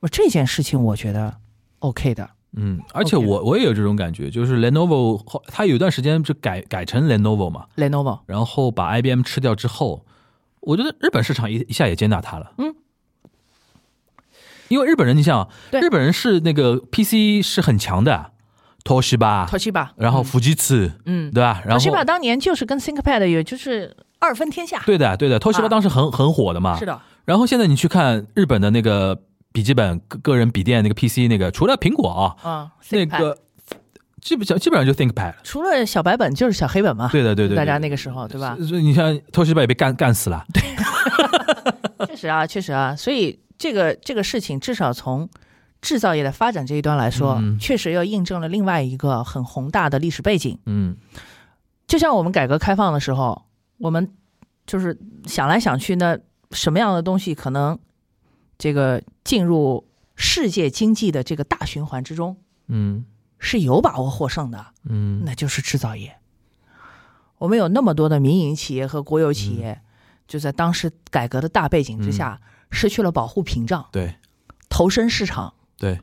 [0.00, 1.40] 我这件事情我觉得
[1.80, 8.20] OK 的，嗯，而且我我也有这种感觉，就是 Lenovo 后它有一段时间就改改成 Lenovo 嘛，Lenovo。
[8.26, 10.04] 然后把 IBM 吃掉之后，
[10.60, 12.52] 我觉得日本市场一一下也接纳它了。
[12.58, 12.74] 嗯，
[14.68, 18.32] 因为日本人，你想，日本人是那个 PC 是很强的
[18.84, 21.30] ，Toshiba，Toshiba，然后富士次，嗯。
[21.30, 21.62] 对吧？
[21.66, 25.68] 然后，Toshiba 当年就是跟 ThinkPad 也就是二分天下，对的对的，Toshiba 啊。
[25.68, 26.78] 当时很很火的嘛。
[26.78, 29.22] 是的，然后现在你去看日本的那个
[29.52, 33.36] 笔记本个个人笔电那个 PC 那个，除了苹果啊，嗯，那个
[34.20, 35.34] 基本上基本上就 ThinkPad。
[35.42, 38.56] 除了小白本就是小黑本嘛，对的对对对大家那个时候对吧？
[38.66, 40.44] 所以你像 Toshiba 也被干干死了。
[40.52, 40.62] 对
[42.06, 45.28] 确实啊，确实啊，所以这个这个事情至少从
[45.80, 50.58] 制造业的发展这一端来说，嗯确实又印证了另外一个很宏大的历史背景。
[50.66, 50.96] 嗯
[51.86, 53.46] 就像我们改革开放的时候，
[53.78, 54.12] 我们
[54.66, 56.18] 就是想来想去，那
[56.50, 57.78] 什么样的东西可能
[58.58, 59.86] 这个进入
[60.16, 62.36] 世界经济的这个大循环之中
[62.66, 63.06] 嗯。
[63.40, 65.22] 是有把握获胜的，嗯。
[65.24, 66.16] 那就是制造业。
[67.38, 69.80] 我们有那么多的民营企业和国有企业，
[70.26, 72.40] 就在当时改革的大背景之下，
[72.72, 74.16] 失去了保护屏障，对。
[74.68, 76.00] 投身市场，对，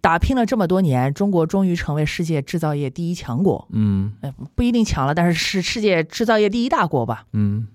[0.00, 3.68] 打拼了这么多年，中国终于成为世界制造业第一强国。
[3.70, 4.14] 嗯。
[4.22, 7.26] 呃，不一定强了，但是是世界制造业第一大国吧。
[7.32, 7.68] 嗯。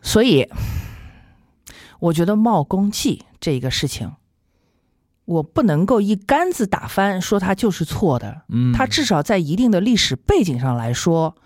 [0.00, 0.48] 所以，
[2.02, 4.12] 我觉得冒功绩这个事情，
[5.24, 8.42] 我不能够一竿子打翻，说它就是错的。
[8.48, 11.36] 嗯，它至少在一定的历史背景上来说，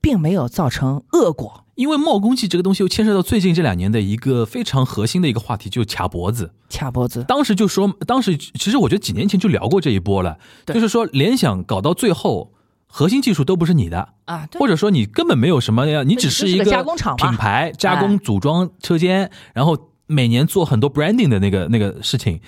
[0.00, 1.64] 并没有造成恶果。
[1.74, 6.52] 因为冒功绩这个东西又牵涉到最近这两年的一个非常核心的一个话题，就是卡脖子。
[6.70, 12.52] 卡脖子，当时就说，当时其实我觉得几年前就聊过这一波了，就是说联想搞到最后，
[12.94, 22.40] 核心技术都不是你的，啊，对或者说你根本没有什么呀，你只是一个加工厂嘛品牌加哎工组装车间，然后每年做很多 branding 的那个那个事情。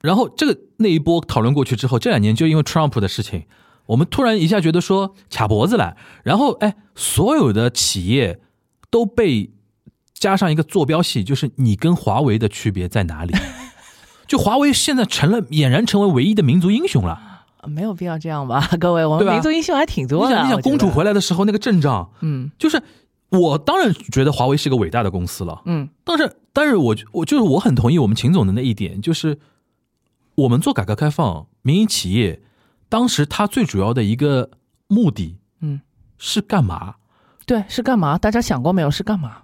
[0.00, 3.44] 然后这个那一波讨论过去之后，这两年就因为 Trump 的事情，
[3.84, 8.40] 我们突然一下觉得说卡脖子了，然后哎，所有的企业
[8.88, 9.50] 都被
[10.14, 13.34] 加上一个坐标系，就是你跟华为的区别在哪里？
[14.26, 17.27] 就华为现在成了俨然成为唯一的民族英雄了。
[17.68, 20.42] 没有必要这样吧， 各位，我们民族英雄还挺多的。
[20.42, 22.82] 你想，公主回来的时候那个阵仗，嗯就是
[23.30, 29.38] 我当然觉得华为是个伟大的公司了，嗯但是但是我我就是我很同意我们秦总的那一点，就是
[30.34, 32.40] 我们做改革开放，民营企业
[32.88, 34.50] 当时它最主要的一个
[34.86, 35.80] 目的嗯，
[36.16, 36.94] 是干嘛？
[37.46, 38.16] 对，是干嘛？
[38.18, 38.90] 大家想过没有？
[38.90, 39.42] 是干嘛？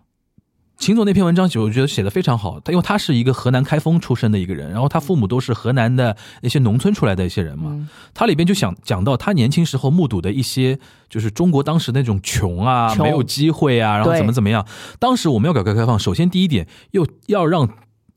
[0.76, 2.58] 秦总那篇文章，我觉得写的非常好。
[2.60, 7.70] 他因为他是一个河南开封出生的一个人，然后他父母都是河南的一些农村出来的一些人嘛。
[7.70, 14.66] 嗯他里边就想讲到他年轻时候目睹的一些，就是中国当时那种穷啊，穷没有机会啊，然后怎么怎么样。
[14.98, 17.68] 当时我们要改革开放，首先第一点，又要让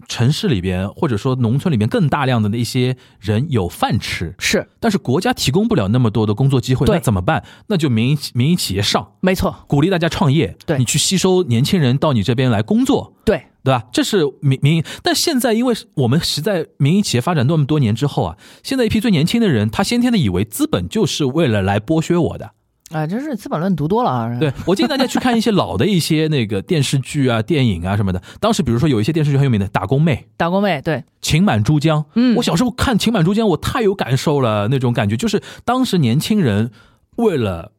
[0.07, 7.43] 城市里边或者说农村里面更大量的那些人有饭吃，是但是国家提供不了那么多的工作机会，那怎么办？
[7.67, 9.13] 那就民营民营企业上。
[9.19, 13.83] 没错，鼓励大家创业，对你去吸收年轻人到你这边来工作，对，对吧？
[13.91, 22.51] 这是民民营，但现在因为我们实在民营企业发展那么多年之后啊，现在一批最年轻的人，他先天的以为资本就是为了来剥削我的。
[22.91, 24.37] 啊，真是《资本论》读多了啊。
[24.39, 28.21] 对我建议大家去看一些老的一些那个电视剧啊、电影啊什么的。
[28.39, 30.15] 当时比如说有一些电视剧很有名的《打工妹》。
[30.37, 36.71] 打工妹，对，情满珠江，嗯我小时候看《情满珠江》，我太有感受了，那种感觉就是当时年轻人
[37.17, 37.73] 为了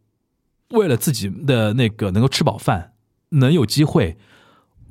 [0.71, 2.93] 为了自己的那个能够吃饱饭，
[3.31, 4.19] 能有机会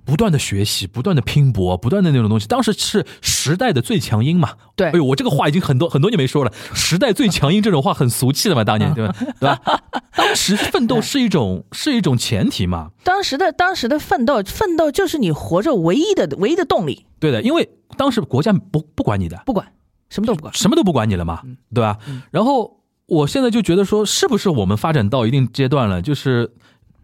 [0.03, 2.47] 不断的学习，不断的拼搏，不断的那种东西。
[2.47, 9.15] 当时是时代的最强音嘛，对哎呦，我这个话已经很多很多年没说了，时代最强音这种话很俗气的嘛，当年对吧？
[9.39, 9.61] 对吧？
[10.27, 19.71] 当时奋斗是一种 是一种前提嘛，当时的当时的奋斗，奋斗就是你活着唯一的唯一的动力，对的，因为当时国家不不管你的，不管
[20.09, 20.53] 什么都不管。
[20.53, 21.41] 什么都不管你了嘛，
[21.73, 21.97] 对吧？
[22.31, 26.51] 然后我现在就觉得说，是不是我们发展到一定阶段了，就是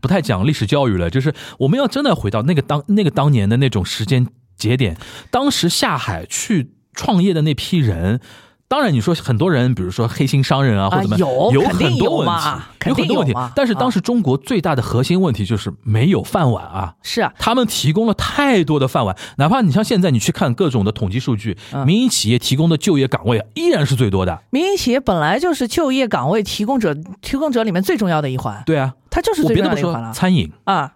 [0.02, 4.98] 不太讲历史教育了，就是我们要真的回到那个当那个当年的那种时间节点，
[5.32, 8.20] 当时下海去创业的那批人。
[8.68, 13.54] 当然，你说很多人，比如说黑心商人啊，或者怎么样，有有很多问嘛题，肯定有很多问题。
[13.56, 16.96] 但是当时中国最大的核心问题就是没有饭碗啊。
[17.04, 24.42] 是啊，他们提供了太多的饭碗，哪怕你像现在你去看各种的统计数据，嗯民营企业提供的就业岗位依然是最多的。
[24.50, 30.94] 民营企业本来就是就业岗位提供者提供者里面最重要的一环，对啊，它就是最我别的不说，重要的一环了餐饮啊。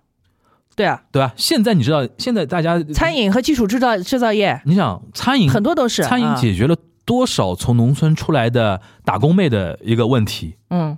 [0.76, 1.32] 对啊，对啊？
[1.36, 6.76] 现在你知道，现在大家餐，饮和基础制造制造业你想餐饮很多都是餐饮啊解决了
[7.08, 10.58] 多少从农村出来的打工妹的一个问题？
[10.70, 10.98] 嗯，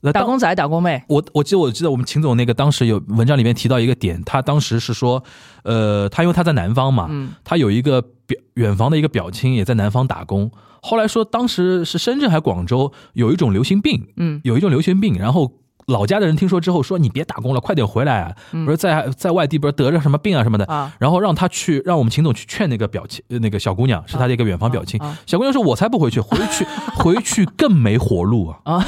[0.00, 5.22] 那打工仔、打工妹，我我记得我记得我们秦总那个当时有文章里面提到一个点，他当时是说，
[5.62, 10.50] 呃，他因为他在南方嘛，嗯他有一个表远房的一个表亲也在南方打工，
[10.82, 15.52] 后来说当时是深圳还广州有一种流行病，嗯有一种流行病，然后。
[15.86, 18.32] 老家的人听说之后说：“你别打工了，快点回来啊！
[18.64, 20.66] 不是在在外地不是得着什么病啊什么的。
[20.98, 25.00] 然后让他去，让我们秦总去劝那个表亲，呃那个小姑娘是他的一个远房表亲。
[25.26, 26.66] 小姑娘说：“我才不回去，回去
[26.96, 28.84] 回去更没活路啊！” 啊，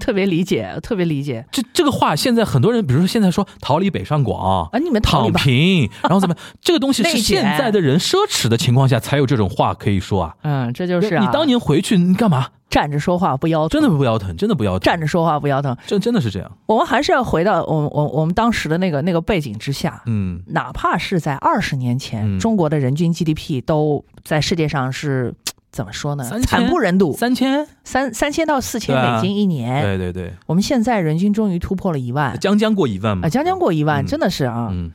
[0.00, 4.78] 特别理解，特别理解这这个话现在很多人，比如说现在说逃离北上广啊！
[4.78, 10.34] 你们躺，平， 然后怎么这个东西是现在的人奢侈的情况下才有这种话可以说啊。
[10.42, 12.46] 嗯，这就是啊你当年回去你干嘛？
[12.70, 15.76] 站着说话不腰疼，真的不腰疼，真的不腰疼，站着说话不腰疼。
[15.86, 16.50] 真真的是这样。
[16.66, 25.34] 我们还是要回到我们我我们当时的那个那个背景之下，嗯哪怕是在二十年前，嗯中国的人均 GDP 都在世界上是
[25.72, 26.24] 怎么说呢？
[26.40, 29.82] 惨不忍睹，三千，三三千到四千美金一年。
[29.82, 34.68] 对对对，我们现在人均终于突破了一万将将过一万嘛，啊，将将过一万，嗯真的是啊。
[34.70, 34.92] 嗯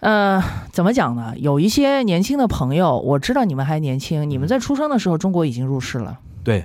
[0.00, 1.32] 呃，怎么讲呢？
[1.38, 6.18] 有一些年轻的朋友，我知道你们还年轻，你们在出生的时候，中国已经入世了。
[6.44, 6.64] 对，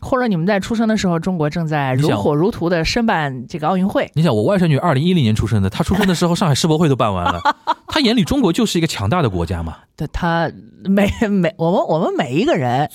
[0.00, 4.10] 或者你们在出生的时候，中国正在如火如荼的申办这个奥运会。
[4.14, 7.40] 你想，我外甥女二零一零年出生的，她出生的时候上海世博会都办完了，
[7.88, 9.78] 她眼里中国就是一个强大的国家嘛。
[9.96, 10.52] 对她
[10.84, 12.88] 每每我们我们每一个人，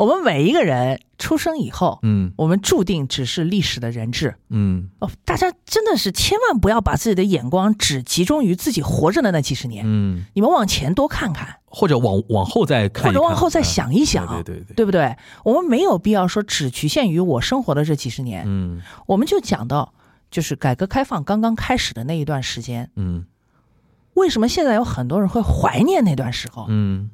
[0.00, 2.32] 我们每一个人出生以后，嗯。
[2.38, 4.34] 我们注定只是历史的人质。
[4.48, 15.14] 嗯，哦，大家真的是千万不要把自己的眼光只集中于自己活着的那几十年，嗯，你们往前多看看，或者往往后再看看，或者往后再想一想，对对对，对不对？
[15.44, 18.80] 我们没有必要说只局限于我生活的这几十年，嗯。
[19.04, 19.92] 我们就讲到
[20.30, 23.26] 就是改革开放刚刚开始的那一段时间，嗯。
[24.14, 26.64] 为什么现在有很多人会怀念那段时候？
[26.70, 27.10] 嗯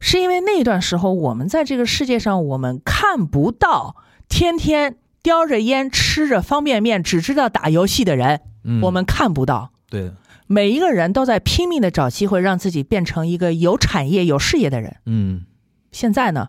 [0.00, 3.96] 是因为那段时候我们在这个世界上，我们看不到
[4.28, 9.70] 天天叼着烟吃着方便面只知道打游戏的人，嗯，我们看不到。
[9.88, 10.12] 对，
[10.46, 14.96] 每一个人都在拼命的找机会，让自己变成一个有产业、有事业的人。
[15.04, 15.44] 嗯，
[15.92, 16.48] 现在呢，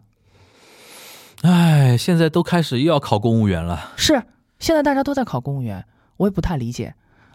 [1.41, 4.23] 哎，现在都开始又要考公务员了，是
[4.59, 5.83] 现在大家都在考公务员，
[6.17, 6.93] 我也不太理解。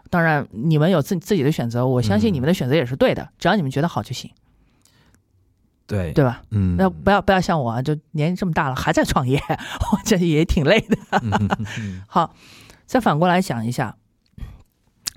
[0.08, 4.30] 当然，你们有自自己的选择，我相信嗯你们的选择也是对的，只要你们觉得好就行，
[5.86, 6.12] 对。
[6.12, 6.42] 对吧？
[6.50, 9.38] 嗯，那不要不要像我啊，就年纪这么大了还在创业，
[9.92, 10.96] 我这也挺累的。
[12.06, 12.34] 好，
[12.86, 13.96] 再反过来想一下，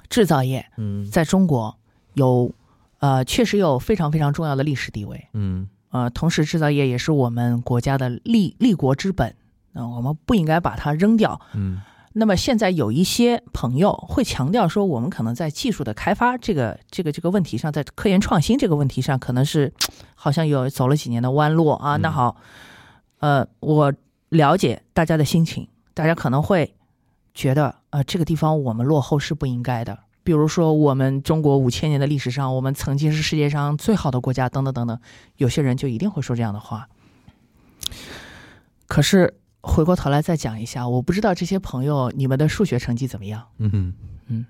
[0.10, 1.10] 制造业嗯。
[1.10, 1.78] 在中国
[2.14, 2.54] 有
[3.00, 5.68] 呃确实有非常非常重要的历史地位，嗯。
[5.92, 9.36] 呃，同时制造业也是我们国家的立立国之本，
[9.74, 11.42] 嗯、我们不应该把它扔掉。
[11.54, 11.82] 嗯
[12.20, 19.74] 那么现在有一些朋友会强调说，我们可能在技术的开发这个这个这个问题上，在科研创新这个问题上，可能是
[20.16, 21.96] 好像有走了几年的弯路啊。
[21.96, 22.36] 嗯那好，
[23.20, 23.94] 呃，我
[24.30, 26.76] 了解大家的心情，大家可能会
[27.34, 29.98] 觉得，呃，这个地方我们落后是不应该的。
[30.22, 35.00] 比如说，我们中国五千年的历史上，我们曾经是世界上最好的国家，等等等等，
[35.38, 36.90] 有些人就一定会说这样的话。
[38.88, 43.94] 可是回过头来再讲一下，我不知道这些朋友你们的数学成绩怎么样，嗯
[44.28, 44.46] 嗯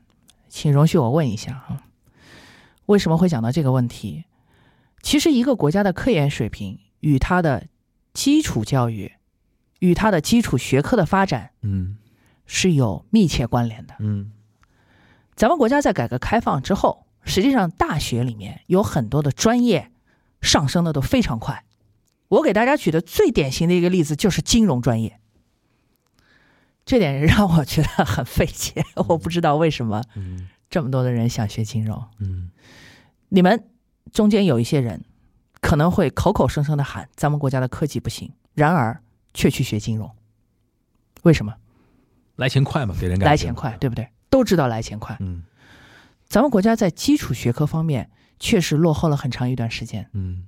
[0.48, 1.84] 请容许我问一下啊，
[2.86, 4.26] 为什么会讲到这个问题？
[5.02, 7.68] 其实一个国家的科研水平与它的
[8.14, 9.14] 基础教育、
[9.80, 11.98] 与它的基础学科的发展嗯
[12.46, 13.96] 是有密切关联的。
[14.00, 14.32] 嗯
[15.36, 19.92] 咱们国家在改革开放之后，实际上大学里面有很多的专业
[20.42, 21.64] 上升的都非常快。
[22.30, 25.20] 我给大家举的最典型的一个例子就是金融专业，
[26.86, 28.84] 这点让我觉得很费解。
[29.08, 32.04] 我不知道为什么嗯这么多的人想学金融。
[32.20, 32.52] 嗯
[33.30, 33.68] 你们
[34.12, 35.04] 中间有一些人
[35.62, 39.02] 可能会口口声声的喊咱们国家的科技不行，然而
[39.34, 40.10] 却去学金融，
[41.24, 41.56] 为什么？
[42.36, 44.08] 来钱快嘛，给人感觉来钱快，，对不对？
[44.30, 45.18] 都知道来钱快。
[45.20, 45.44] 嗯
[46.28, 50.08] 咱们国家在基础学科方面确实落后了很长一段时间。
[50.14, 50.46] 嗯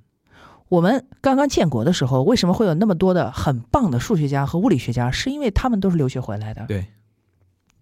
[0.72, 5.10] 我们刚刚建国的时候，为什么会有那么多的很棒的数学家和物理学家？
[5.10, 6.64] 是因为他们都是留学回来的。
[6.66, 6.86] 对，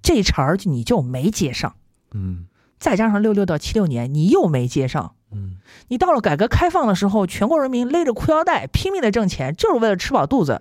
[0.03, 1.77] 这一茬儿你就没接上，
[2.11, 2.49] 嗯
[2.81, 5.15] 再加上六六到七六年你又没接上。
[5.31, 10.61] 嗯你到了改革开放的时候，全国人民勒着裤腰带拼命的挣钱，就是为了吃饱肚子。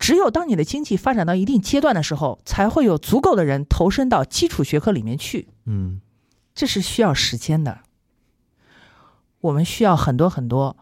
[0.00, 5.46] 只有当你的经济发展到一定阶段的时候，才会有足够的人投身到基础学科里面去。
[5.66, 6.00] 嗯
[6.56, 7.78] 这是需要时间的。
[9.42, 10.76] 我们需要很多很多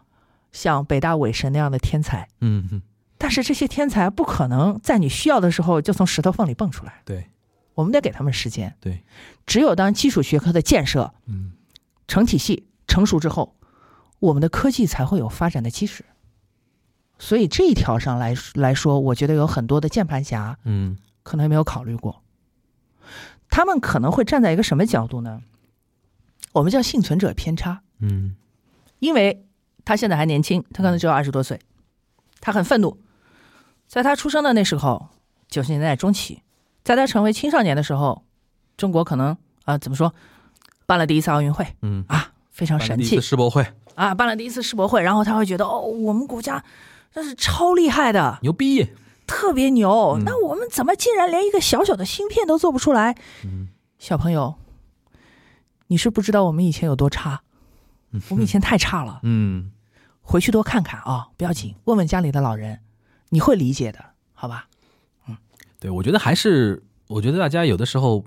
[0.51, 2.81] 像北大韦神那样的天才，嗯嗯，
[3.17, 7.27] 但是这些天才不可能在你需要的时候就从石头缝里蹦出来，对。
[7.73, 8.75] 我们得给他们时间。
[8.81, 9.03] 对，
[9.45, 11.53] 只有当基础学科的建设嗯。
[12.05, 13.55] 成体系成熟之后，
[14.19, 16.03] 我们的科技才会有发展的基石。
[17.17, 20.97] 所以这一条上来来说，我觉得有很多的键盘侠嗯。
[21.23, 22.23] 可能没有考虑过，
[23.49, 25.41] 他们可能会站在一个什么角度呢？
[26.51, 28.35] 我们叫幸存者偏差，嗯。
[28.99, 29.45] 因为
[29.91, 31.59] 他现在还年轻，他可能只有二十多岁，
[32.39, 32.97] 他很愤怒，
[33.87, 35.09] 在他出生的那时候，
[35.49, 36.43] 九十年代中期，
[36.81, 38.23] 在他成为青少年的时候，
[38.77, 39.35] 中国可能
[39.65, 40.13] 啊、怎么说，
[40.85, 42.89] 办了第一次奥运会嗯，啊，非常神气。
[42.91, 46.63] 办了第一次世博会，啊，办了第一次世博会，然后他会觉得哦，我们国家
[47.15, 48.91] 那是超厉害的，牛逼，
[49.27, 50.15] 特别牛。
[50.17, 50.23] 嗯。
[50.23, 53.17] 那我们怎么竟然连一个小小的芯片都做不出来？
[53.43, 53.67] 嗯。
[53.99, 54.55] 小朋友，
[55.87, 57.41] 你是不知道我们以前有多差，
[58.29, 59.19] 我们以前太差了。
[59.23, 59.73] 嗯
[60.31, 62.79] 回去多看看啊、不要紧，问问家里的老人，
[63.29, 63.99] 你会理解的，
[64.33, 64.67] 好吧？
[65.27, 65.35] 嗯
[65.77, 68.23] 对，我觉得还是，我觉得大家有的时候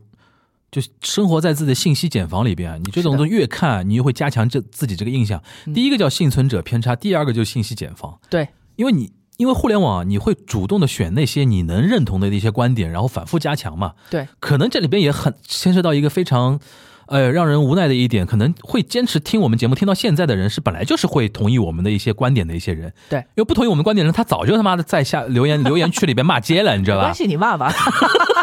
[0.71, 5.43] 就生活在自己的信息茧房里边啊，你这种是的东西越看，你越会加强这自己这个印象。
[5.65, 8.21] 嗯第一个叫幸存者偏差，第二个就是信息茧房。
[8.29, 13.95] 对，因为你因为互联网，你会主动的选那些你能认同的一些观点，然后反复加强嘛。
[14.11, 16.61] 对，可能这里边也很牵涉到一个非常。
[17.07, 22.93] 呃，让人无奈的一点，可能会坚持听我们节目听到现在的人，是本来就是会同意我们的一些观点的一些人。
[23.09, 27.15] 对，因为不同意我们观点的人，他早就他妈的在下留言 留言区里边骂街了，你知道吧没关？
[27.15, 27.73] 系，你骂吧，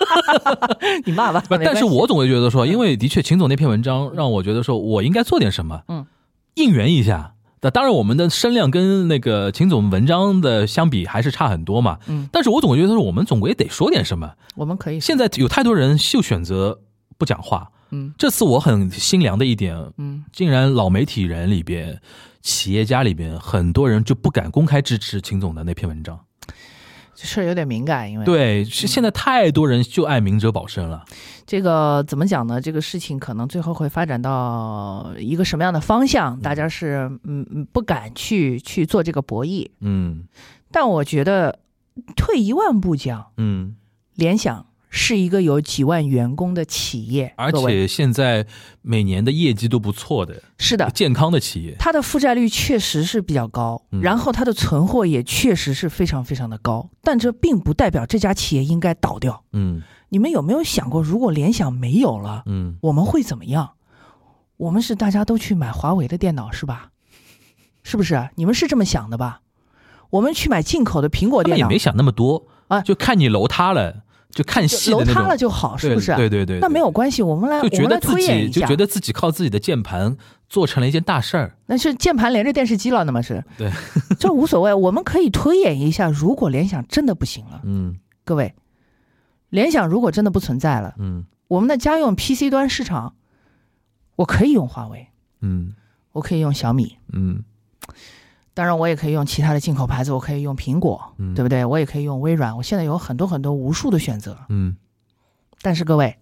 [1.05, 1.43] 你骂吧。
[1.47, 6.05] 不，但是我总会觉得说，因为的确秦总那篇文章让我觉得说我应该做点什么，嗯，
[6.55, 7.33] 应援一下。
[7.63, 11.99] 那当然，我们的声量跟那个秦总文章的相比还是差很多嘛。
[12.07, 14.31] 嗯，但是我总觉得说我们总归得说点什么。
[14.55, 16.79] 我们可以现在有太多人就选择
[17.19, 17.69] 不讲话。
[17.91, 22.01] 嗯这次我很心凉的一点，嗯竟然老媒体人里边、
[22.41, 26.19] 企业家里边，很多人就不敢公开支持秦总的那篇文章。
[27.13, 31.05] 这事儿有点敏感，因为对，是现在太多人就爱明哲保身了。
[31.45, 32.59] 这个怎么讲呢？
[32.59, 39.69] 这个事情可能最后会发展到一个什么样的方向，大家是嗯嗯不敢去去做这个博弈。
[39.81, 40.23] 嗯
[40.71, 41.59] 但我觉得
[42.15, 43.75] 退一万步讲，嗯，
[44.15, 48.45] 联想是一个有几万员工的企业，而且现在
[48.81, 51.75] 每年的业绩都不错的，是的，健康的企业。
[51.79, 59.43] 它的负债率确实是比较高，嗯然后它的存货也确实是非常非常的高，但这并不代表这家企业应该倒掉。
[59.53, 63.71] 嗯你们有没有想过，如果联想没有了，嗯，我们会怎么样？
[64.57, 66.91] 我们是大家都去买华为的电脑是吧？
[67.81, 68.29] 是不是？
[68.35, 69.39] 你们是这么想的吧？
[70.09, 75.37] 我们去买进口的苹果电脑没，想那么多啊就看你楼塌了，就看戏的那种楼塌了。
[75.37, 76.15] 就好，是不是？
[76.15, 78.61] 对对对，那没有关系，我们来就我们来觉得自己推演一下。
[78.61, 80.15] 就觉得自己靠自己的键盘
[80.49, 81.55] 做成了一件大事儿。
[81.67, 83.71] 那是键盘连着电视机了，那么是对，
[84.19, 84.73] 这无所谓。
[84.73, 88.53] 我们可以推演一下，如果联想真的不行了，嗯各位，
[89.49, 93.15] 联想如果真的不存在了，嗯我们的家用 PC 端市场，
[94.15, 95.07] 我可以用华为，
[95.41, 95.73] 嗯
[96.13, 97.43] 我可以用小米，嗯
[98.53, 101.63] 当然我也可以用其他的进口牌子，我可以用苹果，嗯，对不对？
[101.63, 104.37] 我也可以用微软，我现在有很多很多无数的选择。
[104.49, 104.75] 嗯
[105.61, 106.17] 但是各位，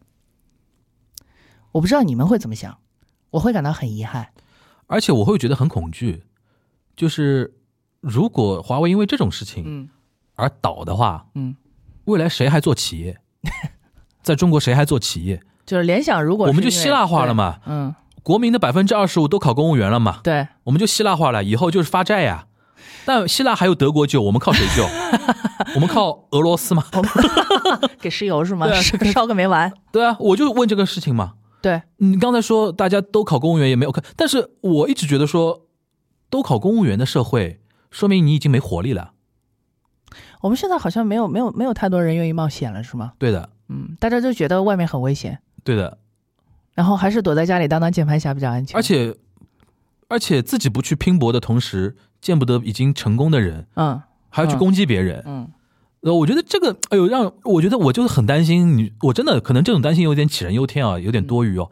[1.72, 2.78] 我不知道你们会怎么想，
[3.32, 4.30] 我会感到很遗憾。
[4.88, 6.24] 而且我会觉得很恐惧，
[6.96, 7.54] 就是
[8.02, 9.90] 如果华为因为这种事情嗯
[10.36, 11.56] 而倒的话，嗯，
[12.06, 13.18] 未来谁还做企业？
[14.22, 15.42] 在中国谁还做企业？
[15.66, 17.34] 就是联想，如果我们就希腊化了？
[17.34, 22.46] 嘛，嗯，国民的百分之二十五都考公务员了嘛，对，我们就希腊化了，以后就是发债呀。
[23.06, 24.84] 但希腊还有德国救，我们靠谁救？
[25.76, 26.84] 我们靠俄罗斯吗？
[28.00, 28.68] 给石油是吗？
[28.68, 29.72] 啊烧烧个没完。
[29.92, 31.34] 对啊，我就问这个事情嘛。
[31.62, 35.66] 对，你刚才说大家都考公务员也没有看，但是我一直觉得说，
[36.30, 37.60] 都考公务员的社会，
[37.92, 39.12] 说明你已经没活力了。
[40.42, 43.14] 我们现在好像没有没有没有太多人愿意冒险了，是吗？
[43.18, 45.98] 对的，嗯，大家都觉得外面很危险，对的，
[46.80, 48.78] 然后还是躲在家里当当键盘侠比较安全。
[48.78, 49.14] 而，且
[50.08, 55.22] 而且自己不去拼搏的同时，见不得已经成功的人，嗯还要去攻击别人。
[55.26, 55.50] 嗯，
[56.04, 61.70] 呃，我觉得这个，哎呦，让我觉得我就是很担心你，我真的可能这种担心有点杞人忧天啊，有点多余哦。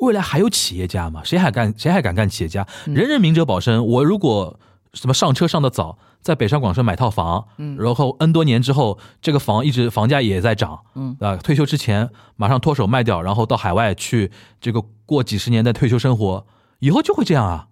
[0.00, 1.22] 未来还有企业家吗？
[1.24, 1.72] 谁还干？
[1.74, 2.66] 谁还敢干企业家？
[2.84, 3.86] 嗯人人明哲保身。
[3.86, 4.60] 我如果
[4.94, 14.30] 什么上车上的早，在北上广深买套房，嗯然后 N 多年之后，这个房一直房价也在涨，嗯啊，退休之前马上脱手卖掉，然后到海外去
[14.60, 16.46] 这个过几十年的退休生活，
[16.80, 17.66] 以后就会这样啊。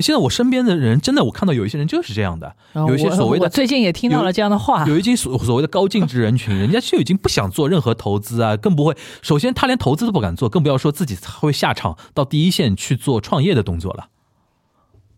[0.00, 8.96] 现在我身边的人，真的我看到有一些人就是这样的，有一些所谓的最近也听到了这样的话，有一些所所谓的高净值人群， 人家就已经不想做任何投资啊，更不会。
[9.22, 14.08] 首先，他连投资都不敢做，更不要说自己会下场到第一线去做创业的动作了。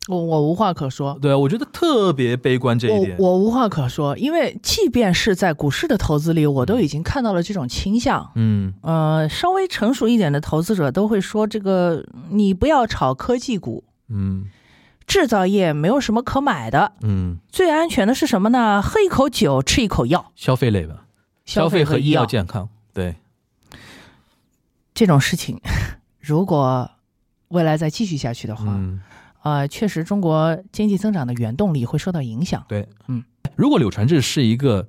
[0.09, 1.19] 我我无话可说。
[1.21, 3.17] 对啊，我觉得特别悲观这一点。
[3.19, 8.31] 我我无话可说，因为即便是在股市的投资里，我都已经看到了这种倾向。
[8.37, 14.47] 嗯呃，稍微成熟一点的投资者都会说，这个你不要炒科技股，嗯
[15.07, 18.83] 制造业没有什么可买的，嗯，最安全的是什么呢？
[18.83, 21.05] 喝一口酒，吃一口药，消费类吧，
[21.45, 22.69] 消费和医医药健康。
[22.93, 23.15] 对，
[24.95, 25.61] 这种事情，
[26.21, 26.91] 如果
[27.49, 29.01] 未来再继续下去的话，嗯
[29.47, 32.65] 呃，确实中国经济增长的原动力会受到影响。
[32.67, 33.23] 对，嗯。
[33.55, 34.89] 如果柳传志是一个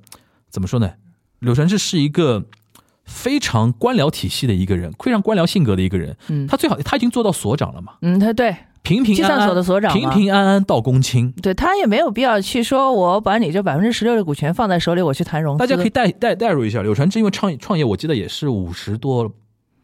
[0.49, 0.91] 怎么说呢？
[1.39, 2.43] 柳传志是一个
[3.05, 6.17] 非常官僚体系的一个人，非常官僚性格的一个人。
[6.29, 11.31] 嗯，他最好他已经做到所长了嘛，嗯，他对平平安计算所的，所长平平安安到公卿。
[11.33, 15.59] 对他也没有必要去说，我把你这百分之十六的股权放在手里，我去谈融资。
[15.59, 19.31] 大家可以代代代入一下，柳传志因为创创业，我记得也是五十多，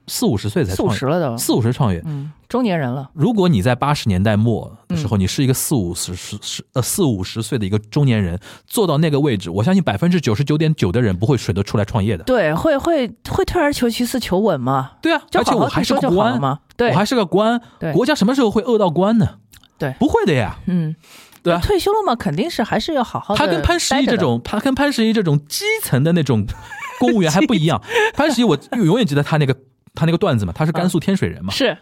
[0.08, 2.02] 四五十岁才四五创业，十了都，四五十创业。
[2.06, 3.10] 嗯，中年人了。
[3.16, 12.24] 如果你在八十年代末的嗯时候，你是一个四五十十十呃四五十岁的一个中年人，坐到那个位置，我相信百分之九十九点九的人不会选择出来创业的。
[12.26, 16.60] 对，会会会退而求其次求稳嘛，对啊，好好而且我还是个官了嘛。
[16.78, 17.60] 对我，还是个官，
[17.92, 19.40] 国家什么时候会饿到官呢？
[19.80, 20.60] 对不会的呀。
[20.68, 20.96] 嗯，
[21.42, 21.60] 对啊？
[21.60, 23.40] 退休了嘛，肯定是还是要好好的。
[23.40, 26.46] 他跟潘石屹这，种，他跟潘石屹这种基层的那种
[27.02, 27.82] 公务员还不一样。
[28.14, 29.56] 潘石屹，我永远记得他那个
[29.96, 31.76] 他那个段子嘛，他是甘肃天水人嘛，是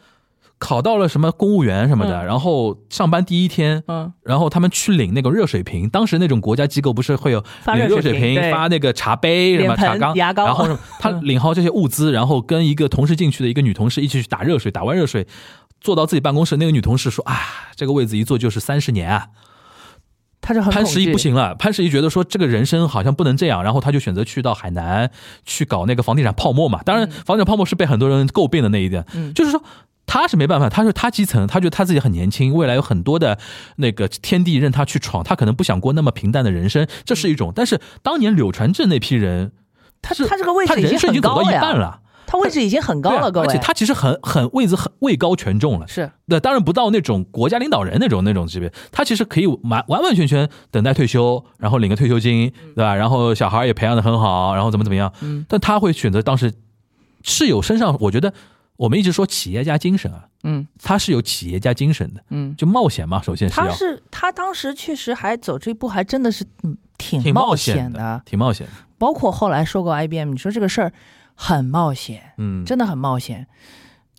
[0.63, 2.25] 考到了什么公务员什么的，嗯。
[2.27, 7.43] 然后上班第一天，嗯，然后他们去领那个热水瓶，当时那种国家机构不是会有
[7.73, 10.45] 领热水瓶、发那个茶杯、什么茶缸、牙膏。
[10.45, 15.25] 然后他领好这些物资，然后跟一个同事进去的一个女同事一起去打热水，打完热水
[15.81, 17.35] 坐到自己办公室，那个女同事说：“啊，
[17.75, 19.29] 这个位子一坐就是三十年啊。”
[20.41, 25.09] 他就很潘石屹不行了，潘石屹觉得说这个人生好像不能这样，然后他就选择去到海南
[25.43, 26.83] 去搞那个房地产泡沫嘛。
[26.83, 29.33] 当然，房地产泡沫是被很多人诟病的那一点，嗯。
[29.33, 29.59] 就是说。
[30.11, 33.39] 他是没办法，他说他基层，他觉得他自己很年轻，未来有很多的
[33.77, 37.53] 那个天地任他去闯，他可能不想过那么平淡的人生，这是一种。
[37.55, 39.53] 但是当年柳传志那批人，
[40.01, 43.47] 他是他这个位置他人生已经走到一半了，他位置已经很高了，啊各位。
[43.47, 46.11] 而且他其实很很位置很位高权重了，是。
[46.27, 52.93] 对，当然不到那种国家领导人那种那种级别，他其实可以完完完全全等待退休，然后领个退休金，对吧？
[52.93, 56.53] 然后小孩也培养的很好，然后怎么怎么样，嗯，但他会选择当时
[57.23, 58.33] 是有身上，我觉得
[58.81, 68.19] 我们一直说企业家精神啊，嗯他是有企业家精神的，嗯，就冒险嘛，首先是他是他当时确实还走这一步，还真的是嗯挺挺冒险的。
[68.25, 70.91] 挺冒险的，包括后来收购 IBM，你说这个事儿
[71.35, 73.45] 很冒险，嗯，真的很冒险。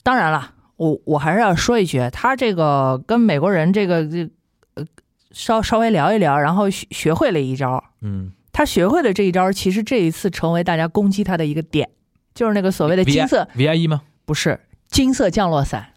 [0.05, 4.31] 当然了，我我还是要说一句，他这个跟美国人这个这
[4.75, 4.87] 呃
[5.33, 7.83] 稍稍微聊一聊，然后学学会了一招。
[8.01, 11.91] 嗯，他学会了这一招，其实这一次成为大家攻击他的一个点，
[12.33, 14.03] 就是那个所谓的金色 VIE 吗？
[14.25, 15.95] 不是金色降落伞，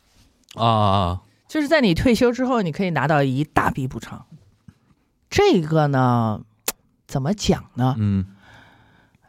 [0.55, 4.25] 啊就是在你退休之后，你可以拿到一大笔补偿。
[5.29, 6.41] 这个呢，
[7.07, 7.95] 怎么讲呢？
[7.97, 8.25] 嗯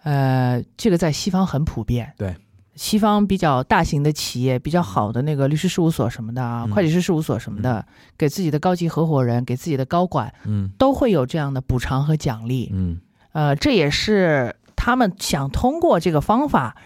[0.03, 2.14] 呃，这个在西方很普遍。
[2.16, 2.36] 对，
[2.74, 7.84] 西方比较大型的企业、比较好的那个律师事务所什么的啊，嗯会计师事务所什么的，
[8.16, 12.70] 给自己的高级合伙人、给自己的高管嗯都会有这样的补偿和奖励。
[12.72, 13.01] 嗯
[13.32, 16.76] 呃，这也是他们想通过这个方法，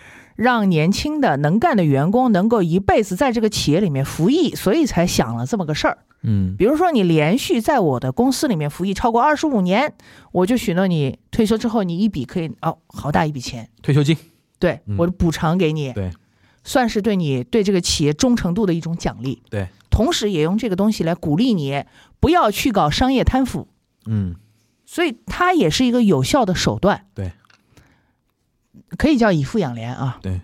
[0.40, 5.98] 让年轻的能干的员工能够一辈子在这个企业里面服役，所以才想了这么个事儿。
[6.22, 6.56] 嗯。
[6.56, 9.92] 比如说，你连续在我的公司里面服役超过二十五年，
[10.32, 14.16] 我就许诺你退休之后，你一笔可以哦，好大一笔钱，退休金，
[14.58, 14.96] 对嗯。
[14.96, 16.10] 我的补偿给你，对，
[16.64, 19.42] 算是对你对这个企业忠诚度的一种奖励。
[19.50, 21.84] 对，同时也用这个东西来鼓励你
[22.18, 23.68] 不要去搞商业贪腐，
[24.06, 24.36] 嗯。
[24.86, 27.04] 所以它也是一个有效的手段。
[27.14, 27.30] 对，
[28.98, 30.18] 可以叫以富养廉啊。
[30.22, 30.40] 对，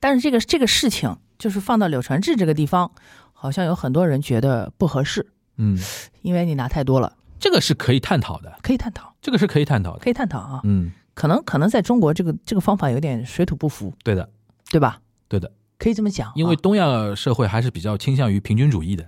[0.00, 2.90] 但是这个这个事情，就是放到柳传志这个地方，
[3.32, 5.26] 好像有很多人觉得不合适，
[5.56, 5.78] 嗯，
[6.22, 10.60] 因为你拿太多了，这个是可以探讨的，可以探讨，这个是可以探讨的，可以探讨啊。
[10.64, 14.28] 嗯，可能可能在中国这个这个方法有点水土不服，对的，
[14.70, 15.00] 对吧？
[15.28, 19.06] 对的，可以这么讲啊，因为东亚社会还是比较倾向于平均主义的。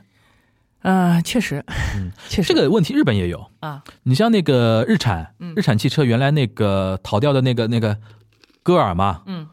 [0.80, 1.64] 啊、确实，
[1.96, 2.12] 嗯。
[2.30, 2.54] 确实。
[2.54, 5.52] 这个问题日本也有，啊，你像那个日产，嗯。
[5.56, 7.98] 日产汽车原来那个逃掉的那个那个
[8.68, 9.46] 戈尔嘛，嗯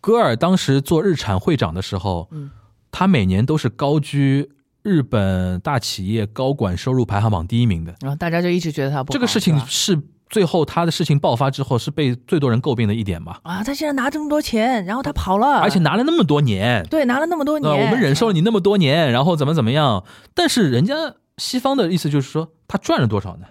[0.00, 2.52] 戈尔当时做日产会长的时候，嗯
[2.92, 7.92] 他每年都是高居日本大企业高管收入排行榜第一名的。
[8.00, 17.84] 然后大家就一直觉得他不好这个事情是最后他的事情爆发之后是被最多人诟病的一点嘛，啊，他现在拿这么多钱，然后他跑了，而且拿了那么多年，对拿了那么多年？
[17.84, 20.04] 我们忍受了你那么多年，然后怎么怎么样？
[20.34, 20.94] 但是人家
[21.36, 23.46] 西方的意思就是说，他赚了多少呢？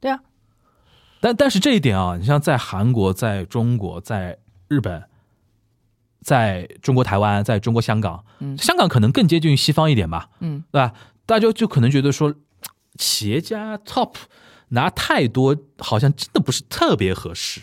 [0.00, 0.20] 对啊，
[1.20, 5.04] 但但是这一点啊，你像在韩国、在中国、在日本、
[6.22, 10.92] 在中国台湾、在中国香港，嗯香港可能更接近于西方一点吧，嗯对吧？
[11.26, 12.34] 大家就就可能觉得说，
[12.96, 14.12] 企业家 top
[14.68, 17.60] 拿太多，好像真的不是特别合适。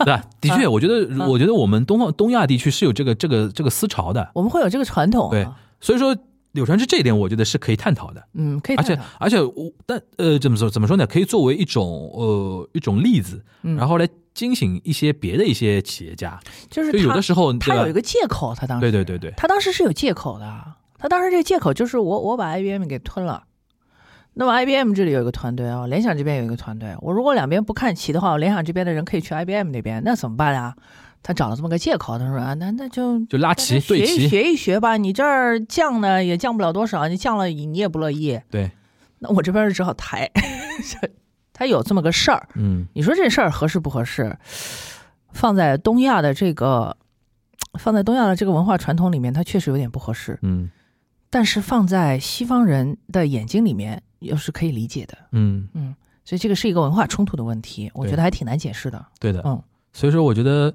[0.00, 0.24] 对吧？
[0.40, 5.46] 的确，我觉得，我觉得我们东方东亚地区是有这个这个这个思潮的，我们会有这个传统、啊，对，
[5.80, 6.16] 所以说
[6.52, 8.22] 柳传志这一点，我觉得是可以探讨的。
[8.34, 11.06] 嗯，可以探讨，而且而且我但呃怎么说怎么说呢？
[11.06, 16.38] 可以作为一种呃一种例子，嗯然后来惊醒一些别的一些企业家。
[16.70, 20.64] 就是就有的时候，他有一个借口，他当时对对对对，他当时是有借口的，
[20.98, 23.44] 他当时这个借口就是我我把 IBM 给吞了。
[24.34, 30.76] 那么 IBM 这里有一个团队啊，联想这边有一个团队，我如果两边不看齐的话，我联想这边的人可以去 IBM 那边，那怎么办呀？
[31.22, 38.70] 他找了这么个借口，他说啊，那那就就拉齐对齐，学一学吧，你这儿降呢也降不了多少，你降了你也不乐意，对，
[39.18, 40.30] 那我这边只好抬，
[41.52, 44.36] 他有这么个事儿，嗯你说这事儿合适不合适？
[45.32, 46.96] 放在东亚的这个，
[47.78, 50.38] 放在东亚的这个文化传统里面，它确实有点不合适。
[50.42, 50.70] 嗯
[51.30, 55.18] 但是放在西方人的眼睛里面，又是可以理解的。
[55.32, 59.04] 嗯，嗯，所以这个是一个文化冲突的问题，我觉得还挺难解释的。
[59.20, 59.62] 对的，嗯
[59.92, 60.72] 所以说我觉得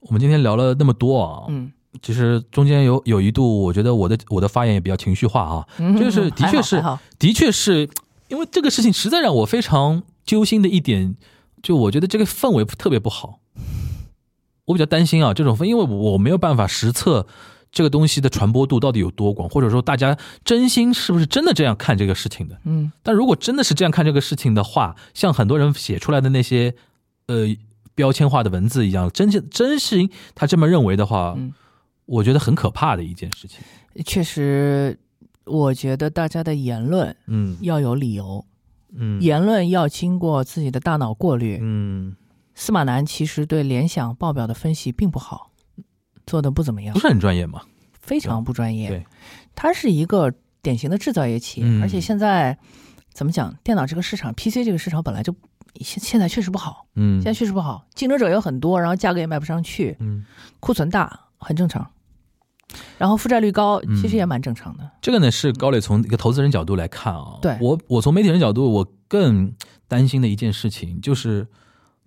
[0.00, 1.72] 我们今天聊了那么多啊，嗯。
[2.02, 6.84] 其实中间有有一度，我觉得我的我的发言也比较情绪化啊，嗯就是的确是
[7.18, 7.88] 的确是
[8.28, 11.16] 因为这个事情实在让我非常揪心的一点，
[11.62, 13.40] 就我觉得这个氛围特别不好，
[14.66, 17.26] 我比较担心啊这种氛，因为我没有办法实测
[17.72, 22.60] 这个东西的传播度到底有多广，或者说大家真心是不是真的这样看这个事情的。
[22.64, 22.92] 嗯。
[23.02, 26.74] 但如果真的是这样看这个事情的话，像很多人写出来的那些
[27.28, 27.46] 呃
[27.96, 29.96] 标签化的文字一样，真正真是
[30.36, 31.52] 他这么认为的话，嗯
[32.04, 33.58] 我觉得很可怕的一件事情。
[34.04, 34.96] 确实，
[35.44, 38.44] 我觉得大家的言论嗯要有理由，
[38.94, 41.58] 嗯言论要经过自己的大脑过滤。
[41.60, 42.14] 嗯，
[42.54, 45.50] 司马南其实对联想报表的分析并不好，
[46.26, 47.62] 做的不怎么样不，是很专业嘛？
[47.98, 48.88] 非常不专业。
[48.88, 49.04] 对，
[49.56, 50.32] 它是一个
[50.62, 52.56] 典型的制造业企业，嗯而且现在
[53.12, 55.34] 怎么讲，电脑这个市场，PC 这个市场本来就
[55.82, 60.24] 现现在确实不好，嗯现在确实不好，竞争者有很多，然后价格也卖不上去，嗯，
[60.60, 61.90] 库存大，很正常。
[62.98, 64.90] 然后负债率高，嗯其实也蛮正常的。
[65.00, 69.54] 这个呢是高磊从一个投资人角度来看啊，对我我从媒体人角度，我更
[69.86, 71.46] 担心的一件事情就是，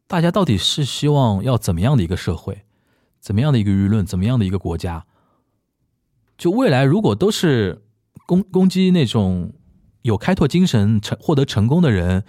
[0.05, 2.63] 大家到底是希望要怎么样的一个社会，
[3.21, 5.05] 怎么样的一个舆论，怎么样的一个国家？
[6.37, 7.83] 就未来如果都是
[8.25, 9.53] 攻攻击那种
[10.01, 12.23] 有开拓精神、成获得成功的人，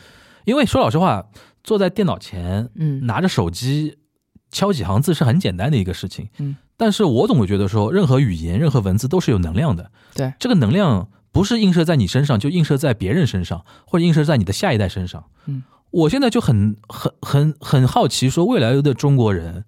[0.44, 1.26] 因为说老实话，
[1.62, 3.98] 坐在电脑前，嗯拿着手机
[4.50, 15.24] 敲几行字是很简单的一个事情，嗯，但是我总会觉得说，任何语言、任何文字都是有能量的，对，这个能量不是映射在你身上，就映射在别人身上，或者映射在你的下一代身上。
[15.46, 19.64] 嗯，我现在就很很很很好奇，说未来的中国人，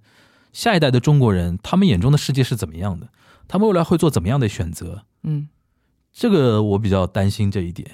[0.52, 3.08] 下一代的中国人，他们眼中的世界是怎么样的？
[3.46, 5.04] 他们未来会做怎么样的选择？
[5.22, 5.48] 嗯，
[6.12, 7.88] 这个我比较担心这一点。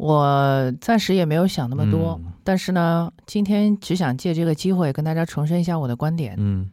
[0.00, 6.34] 我暂时也没有想那么多，嗯但是呢，今天只想借这个机会跟大家重申一下我的观点。
[6.38, 6.70] 嗯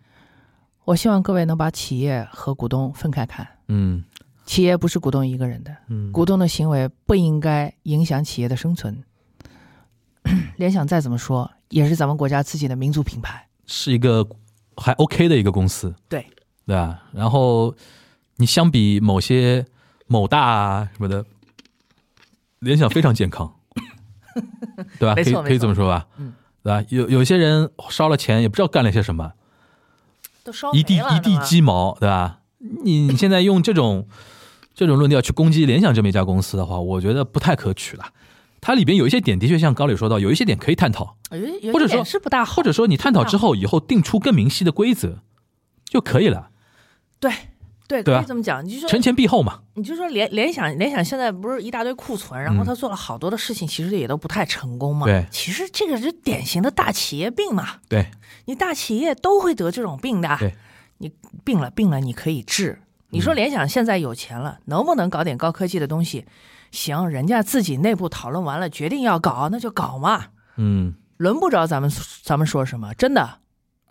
[0.86, 4.02] 我希望各位能把企业和股东分开看，嗯
[4.46, 8.98] 企业不是股东一个人的，嗯，股东的行为不应该影响企业的生存。
[10.56, 13.46] 联想再怎么说，也是咱们国家自己的民族品牌。
[13.66, 14.26] 是一个
[14.78, 16.26] 还 OK 的一个公司，对
[16.66, 17.04] 对吧？
[17.12, 17.76] 然后
[18.38, 19.66] 你相比某些
[20.08, 21.26] 某大啊什么的，
[22.60, 23.54] 联想非常健康，
[25.00, 25.16] 对吧？
[25.16, 26.08] 可以可以这么说吧？
[26.18, 26.86] 嗯，对吧？
[26.90, 29.34] 有有些人烧了钱，也不知道干了些什么，
[30.44, 32.40] 都烧一地一地鸡毛，对吧？
[32.84, 34.08] 你你现在用这种
[34.74, 38.06] 这种论调去攻击联想这么一家公司的话，我觉得不太可取了。
[38.60, 41.16] 它里边有一些点的确像高磊说到，有一些点可以探讨，
[41.72, 45.20] 或者说是不大好，或者说你探讨之后，以后定出更明晰的规则
[45.86, 46.50] 就可以了，
[47.20, 47.32] 对
[47.88, 48.64] 对，可以这么讲。
[48.64, 49.62] 你就说承前避后嘛。
[49.76, 55.06] 你就说联联想联想现在不是一大堆库存，然后嗯他做了好多的事情，其实也都不太成功嘛。
[55.06, 57.78] 对其实这个是典型的大企业病嘛。
[57.88, 58.08] 对，
[58.46, 60.36] 你大企业都会得这种病的。
[60.38, 60.54] 对，
[60.98, 61.12] 你
[61.46, 62.80] 病了病了，你可以治。
[63.10, 66.26] 你嗯说联想现在有钱了，能不能搞点高科技的东西？
[66.72, 70.26] 行，人家自己内部讨论完了，决定要搞，那就搞嘛，
[70.58, 71.90] 嗯，轮不着咱们
[72.24, 73.40] 咱们说什么，真的，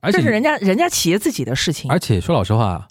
[0.02, 1.90] 而且这是人家人家企业自己的事情。
[1.90, 2.86] 而且说老实话，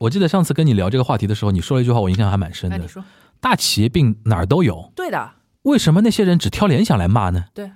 [0.00, 2.88] 我记得上次跟你聊这个话题的时候，你说了一句话，我印象还蛮深的那你。
[2.88, 3.04] 说
[3.38, 5.30] 大企业病哪儿都有，对的，
[5.62, 7.44] 为什么那些人只挑联想来骂呢？
[7.52, 7.70] 对。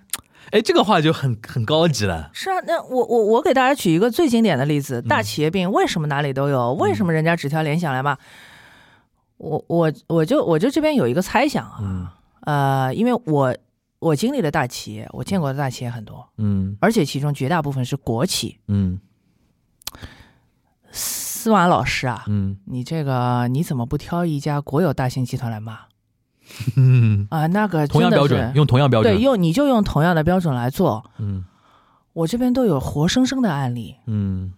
[0.51, 2.31] 哎，这个话就很很高级了。
[2.33, 6.73] 是啊，那我我我给大家举一个最经典的例嗯子，大企业病为什么哪里都有？
[6.75, 8.17] 为什么人家只挑联想来骂？
[9.37, 12.09] 我我我就我就这边有一个猜想啊，嗯
[12.43, 13.55] 呃，因为我
[13.99, 18.59] 我经历了大企业，我见过的大企业很多，嗯而且其中绝大部分是国企。
[18.69, 18.99] 嗯
[21.45, 22.57] 司马老师啊，嗯。
[22.65, 25.79] 你这个你怎么不挑一家国有大型集团来骂？
[26.77, 27.47] 嗯， 啊？
[27.49, 29.15] 那个同样的标准，用同样标准。
[29.15, 31.05] 对，用你就用同样的标准来做。
[31.19, 31.45] 嗯。
[32.15, 34.55] 我这边都有活生生的案例，嗯。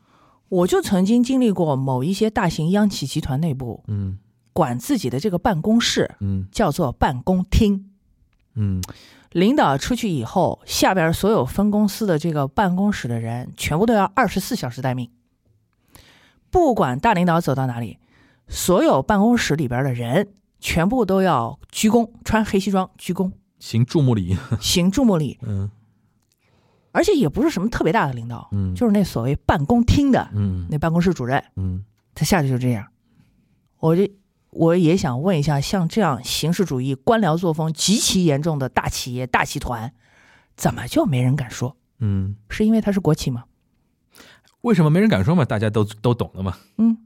[0.48, 4.18] 我就曾经经历过某一些大型央企集团内部嗯。
[4.52, 6.46] 管自己的这个办公室嗯。
[6.52, 7.90] 叫做办公厅，
[8.54, 8.80] 嗯。
[9.32, 15.10] 领导出去以后，下边所有分公司的这个办公室的人全部都要二十四小时待命，
[16.50, 17.98] 不管大领导走到哪里，
[18.48, 20.28] 所有办公室里边的人
[20.60, 24.36] 全部都要鞠躬，穿黑西装鞠躬，行注目礼。
[24.60, 25.70] 行注目礼， 嗯
[26.92, 32.86] 而且也不是什么特别大的领导，嗯就是那所谓办公厅的嗯那办公室主任，嗯他下去就这样。
[33.80, 34.10] 我这
[34.50, 39.92] 我也想问一下，像这样形式主义、官僚作风极其严重的大企业、大集团，
[40.56, 41.76] 怎么就没人敢说？
[41.98, 43.44] 嗯，是因为它是国企吗？
[44.66, 45.44] 为什么没人敢说嘛？
[45.44, 46.56] 大家都都懂了嘛。
[46.78, 46.98] 嗯，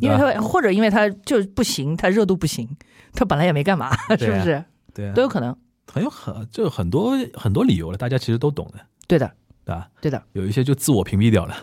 [0.00, 2.68] 因为他或者因为他就不行，他热度不行，
[3.12, 4.64] 他本来也没干嘛， 是不是？
[4.92, 5.56] 对啊都有可能。
[5.90, 9.32] 很有很就很多很多理由了，大家其实都懂的，对的，
[9.64, 9.88] 对吧？
[10.00, 10.22] 对的。
[10.32, 11.54] 有一些就自我屏蔽掉了。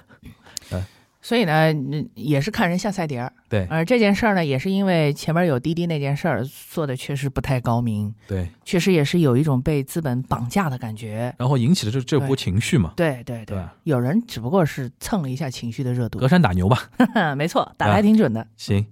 [1.25, 3.33] 所以呢，嗯也是看人下菜碟儿。
[3.49, 11.33] 对而这件事儿呢，也是因为前面有滴滴那件事儿做的确实不太高明，对，确实也是有一种被资本绑架的感觉。
[11.39, 13.73] 然后引起的这这波情绪嘛，对对对吧？
[13.85, 16.89] 有人只不过是蹭了一下情绪的热度隔，山打牛吧。
[17.35, 18.45] 没错，打的还挺准的。
[18.55, 18.85] 行，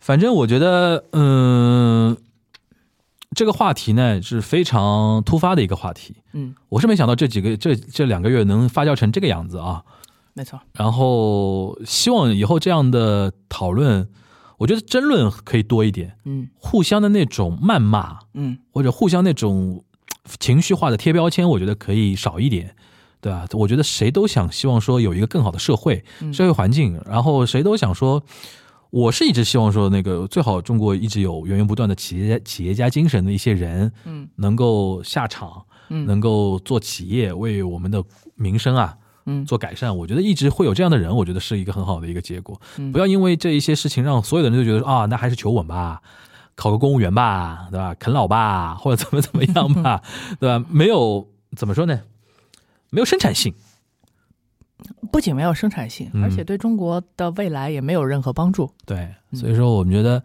[0.00, 2.16] 反正我觉得，嗯，
[3.34, 6.16] 这个话题呢是非常突发的一个话题。
[6.32, 9.84] 嗯，我是没想到这几个这这两个月能发酵成这个样子啊。
[10.36, 14.06] 没错，然后希望以后这样的讨论，
[14.58, 16.48] 我觉得争论可以多一点，嗯。
[16.56, 18.58] 互相的那种谩骂嗯。
[18.70, 19.82] 或者互相那种
[20.24, 22.76] 呃情绪化的贴标签，我觉得可以少一点。
[23.18, 23.46] 对吧？
[23.54, 26.32] 我觉得谁都想希望说有一个更好的社会、嗯。
[26.32, 28.22] 社会环境，然后谁都想说，
[28.90, 34.28] 我是一直希望说那个最好中国一直有源源不断的企业家企业家精神的一些人，嗯。
[34.36, 36.06] 能够下场，嗯。
[36.06, 38.04] 能够做企业，为我们的
[38.36, 38.96] 民生啊
[39.26, 39.94] 嗯做改善。
[39.96, 42.60] 我觉得一直会有这样的人，我觉得是一个很好的一个结果。
[42.78, 46.00] 嗯不要因为这一些事情让所有的人都觉得啊，那还是求稳吧，
[46.54, 47.94] 考个公务员吧，对吧？
[47.94, 50.02] 啃老吧， 或者怎么怎么样吧，
[50.40, 50.64] 对吧？
[50.70, 52.00] 没有怎么说呢？
[52.90, 53.52] 没有生产性。
[55.10, 58.70] 不仅没有生产性，嗯而且对中国的未来也没有任何帮助。
[58.84, 60.22] 对，嗯所以说我们觉得，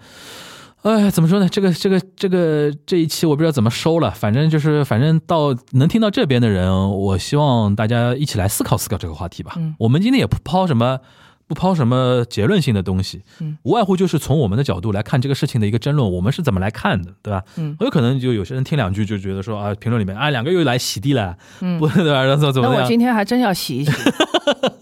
[0.84, 1.48] 哎，怎么说呢？
[1.50, 9.54] 这个这个这个这一期我不知道怎么收了，反正就是反正到能听到这边的人，我希望大家一起来思考思考这个话题吧。
[9.58, 11.00] 嗯我们今天也不抛什么。
[11.48, 17.44] 不抛什么结论性的东西，嗯，无外乎就是从我们的角度来看这个事情的一个争论，我们是怎么来看的，对吧？
[17.58, 22.24] 嗯很有可能就有些人听两句就觉得说啊，评论里面啊，两个又来洗地了，嗯 不对吧？
[22.24, 22.84] 然后怎么那我？
[22.88, 23.92] 今天还真要洗一洗，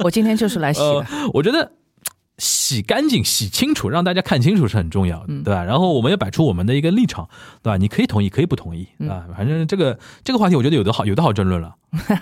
[0.04, 1.72] 我今天就是来洗呃的。，我觉得
[2.40, 5.64] 洗干净、洗清楚，让大家看清楚是很重要对吧？
[5.64, 7.30] 然后我们也摆出我们的一个立场，
[7.62, 7.78] 对吧？
[7.78, 9.28] 你可以同意，可以不同意，嗯对吧？
[9.38, 11.76] 反正这个这个话题，我觉得有的好，有的好争论了。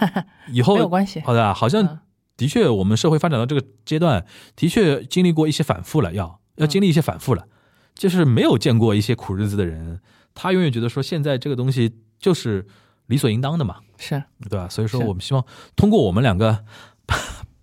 [0.52, 2.00] 以后没有关系好的啊，好像嗯
[2.36, 4.26] 的确，我们社会发展到这个阶段，
[4.56, 7.46] 的确经历过一些反复了，要要经历一些反复了。
[7.96, 10.00] 就是没有见过一些苦日子的人，
[10.36, 12.68] 他永远觉得说现在这个东西就是
[13.08, 13.78] 理所应当的嘛。
[13.98, 14.70] 是，对吧？
[14.70, 15.44] 所以说，我们希望
[15.76, 16.64] 通过我们两个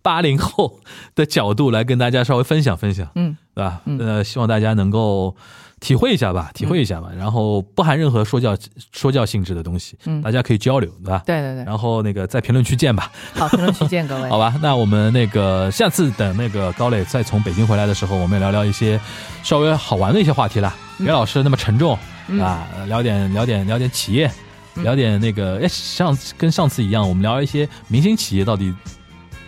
[0.05, 0.81] 八零后
[1.14, 3.81] 的角度来跟大家稍微分享分享，嗯对吧？
[3.86, 5.35] 嗯呃，希望大家能够
[5.81, 8.55] 体会一下吧，体会一下吧，然后不含任何说教
[8.93, 11.22] 说教性质的东西，嗯大家可以交流，对吧？
[11.24, 14.28] 对对对，然后那个在评论区见吧，好，评论区见各位。
[14.31, 14.55] 好吧？
[14.60, 19.01] 那我们那个下次等那个高磊再从北京回来的时候，我们也聊聊一些
[19.43, 20.76] 稍微好玩的一些话题啦。
[21.01, 21.98] 嗯别老是那么沉重、
[22.28, 24.31] 嗯啊，聊点聊点聊点企业，
[24.76, 28.72] 嗯聊点那个哎，上次跟上次一样，我们聊一些明星企业到底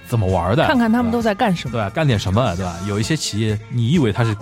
[0.08, 1.72] 怎么玩的，看看他们都在在干什么。
[1.72, 1.90] 对吧？
[1.90, 2.76] 干点什么，对吧？
[2.86, 4.36] 有一些企业你以为它是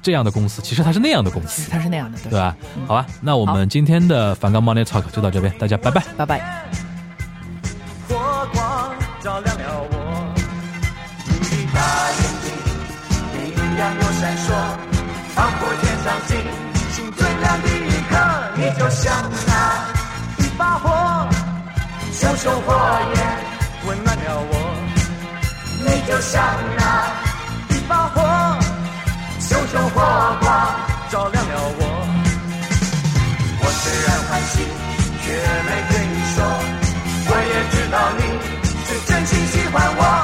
[0.00, 2.56] 这样的公司，其实它是那样的公司其实，他是那样的，对对吧？
[2.76, 6.02] 嗯好吧，那我们今天的反刚 Money Talk 就到这边，大家拜拜。
[6.16, 6.40] 拜拜。
[8.08, 10.34] 火光照亮了我，
[11.26, 11.80] 你的大
[12.10, 12.46] 眼睛
[13.32, 14.52] 明亮又闪烁，
[15.34, 16.36] 仿佛天上星
[16.92, 18.14] 星最亮的一刻，
[18.56, 21.28] 你就像那一把火，
[22.12, 22.74] 熊熊火
[23.16, 23.43] 焰
[23.86, 24.52] 温暖了我，
[25.80, 26.42] 你就像
[26.76, 26.82] 那
[27.74, 28.22] 一把火，
[29.40, 30.00] 熊熊火
[30.40, 30.44] 光
[31.10, 31.82] 照亮了我。
[33.60, 34.52] 我虽然欢喜，
[35.22, 35.24] 却
[35.68, 36.36] 没对你说，
[37.28, 38.20] 我也知道你
[38.86, 40.23] 是真心喜欢我。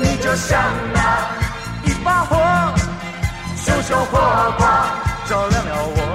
[0.00, 0.62] 你就像
[0.92, 1.00] 那
[1.84, 2.36] 一把火，
[3.56, 4.68] 熊熊火光
[5.26, 6.07] 照亮了我。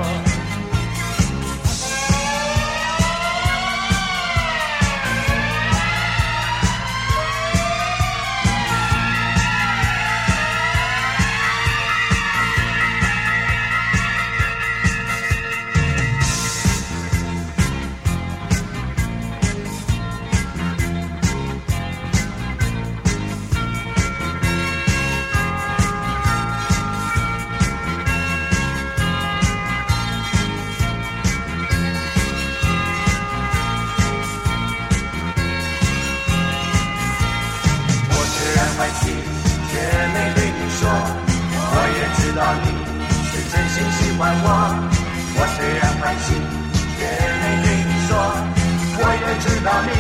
[49.46, 49.92] 知道你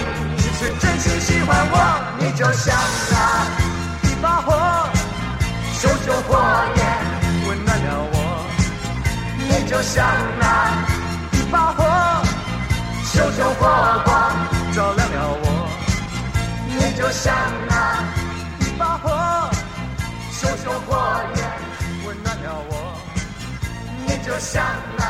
[0.58, 1.76] 是真心喜欢我，
[2.18, 2.74] 你就像
[3.12, 3.16] 那
[4.10, 4.88] 一把火，
[5.74, 6.40] 熊熊火
[6.78, 6.80] 焰
[7.46, 8.16] 温暖了我。
[9.38, 10.08] 你就像
[10.40, 10.44] 那
[11.34, 11.84] 一把火，
[13.04, 14.16] 熊熊火光
[14.74, 15.46] 照亮了我。
[16.70, 17.36] 你就像
[17.68, 18.02] 那
[18.66, 19.50] 一把火，
[20.32, 21.44] 熊熊火焰
[22.08, 22.72] 温暖了我。
[24.08, 24.64] 你就像
[24.98, 25.04] 那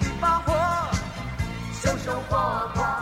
[0.00, 0.52] 一把火，
[1.82, 2.95] 熊熊火光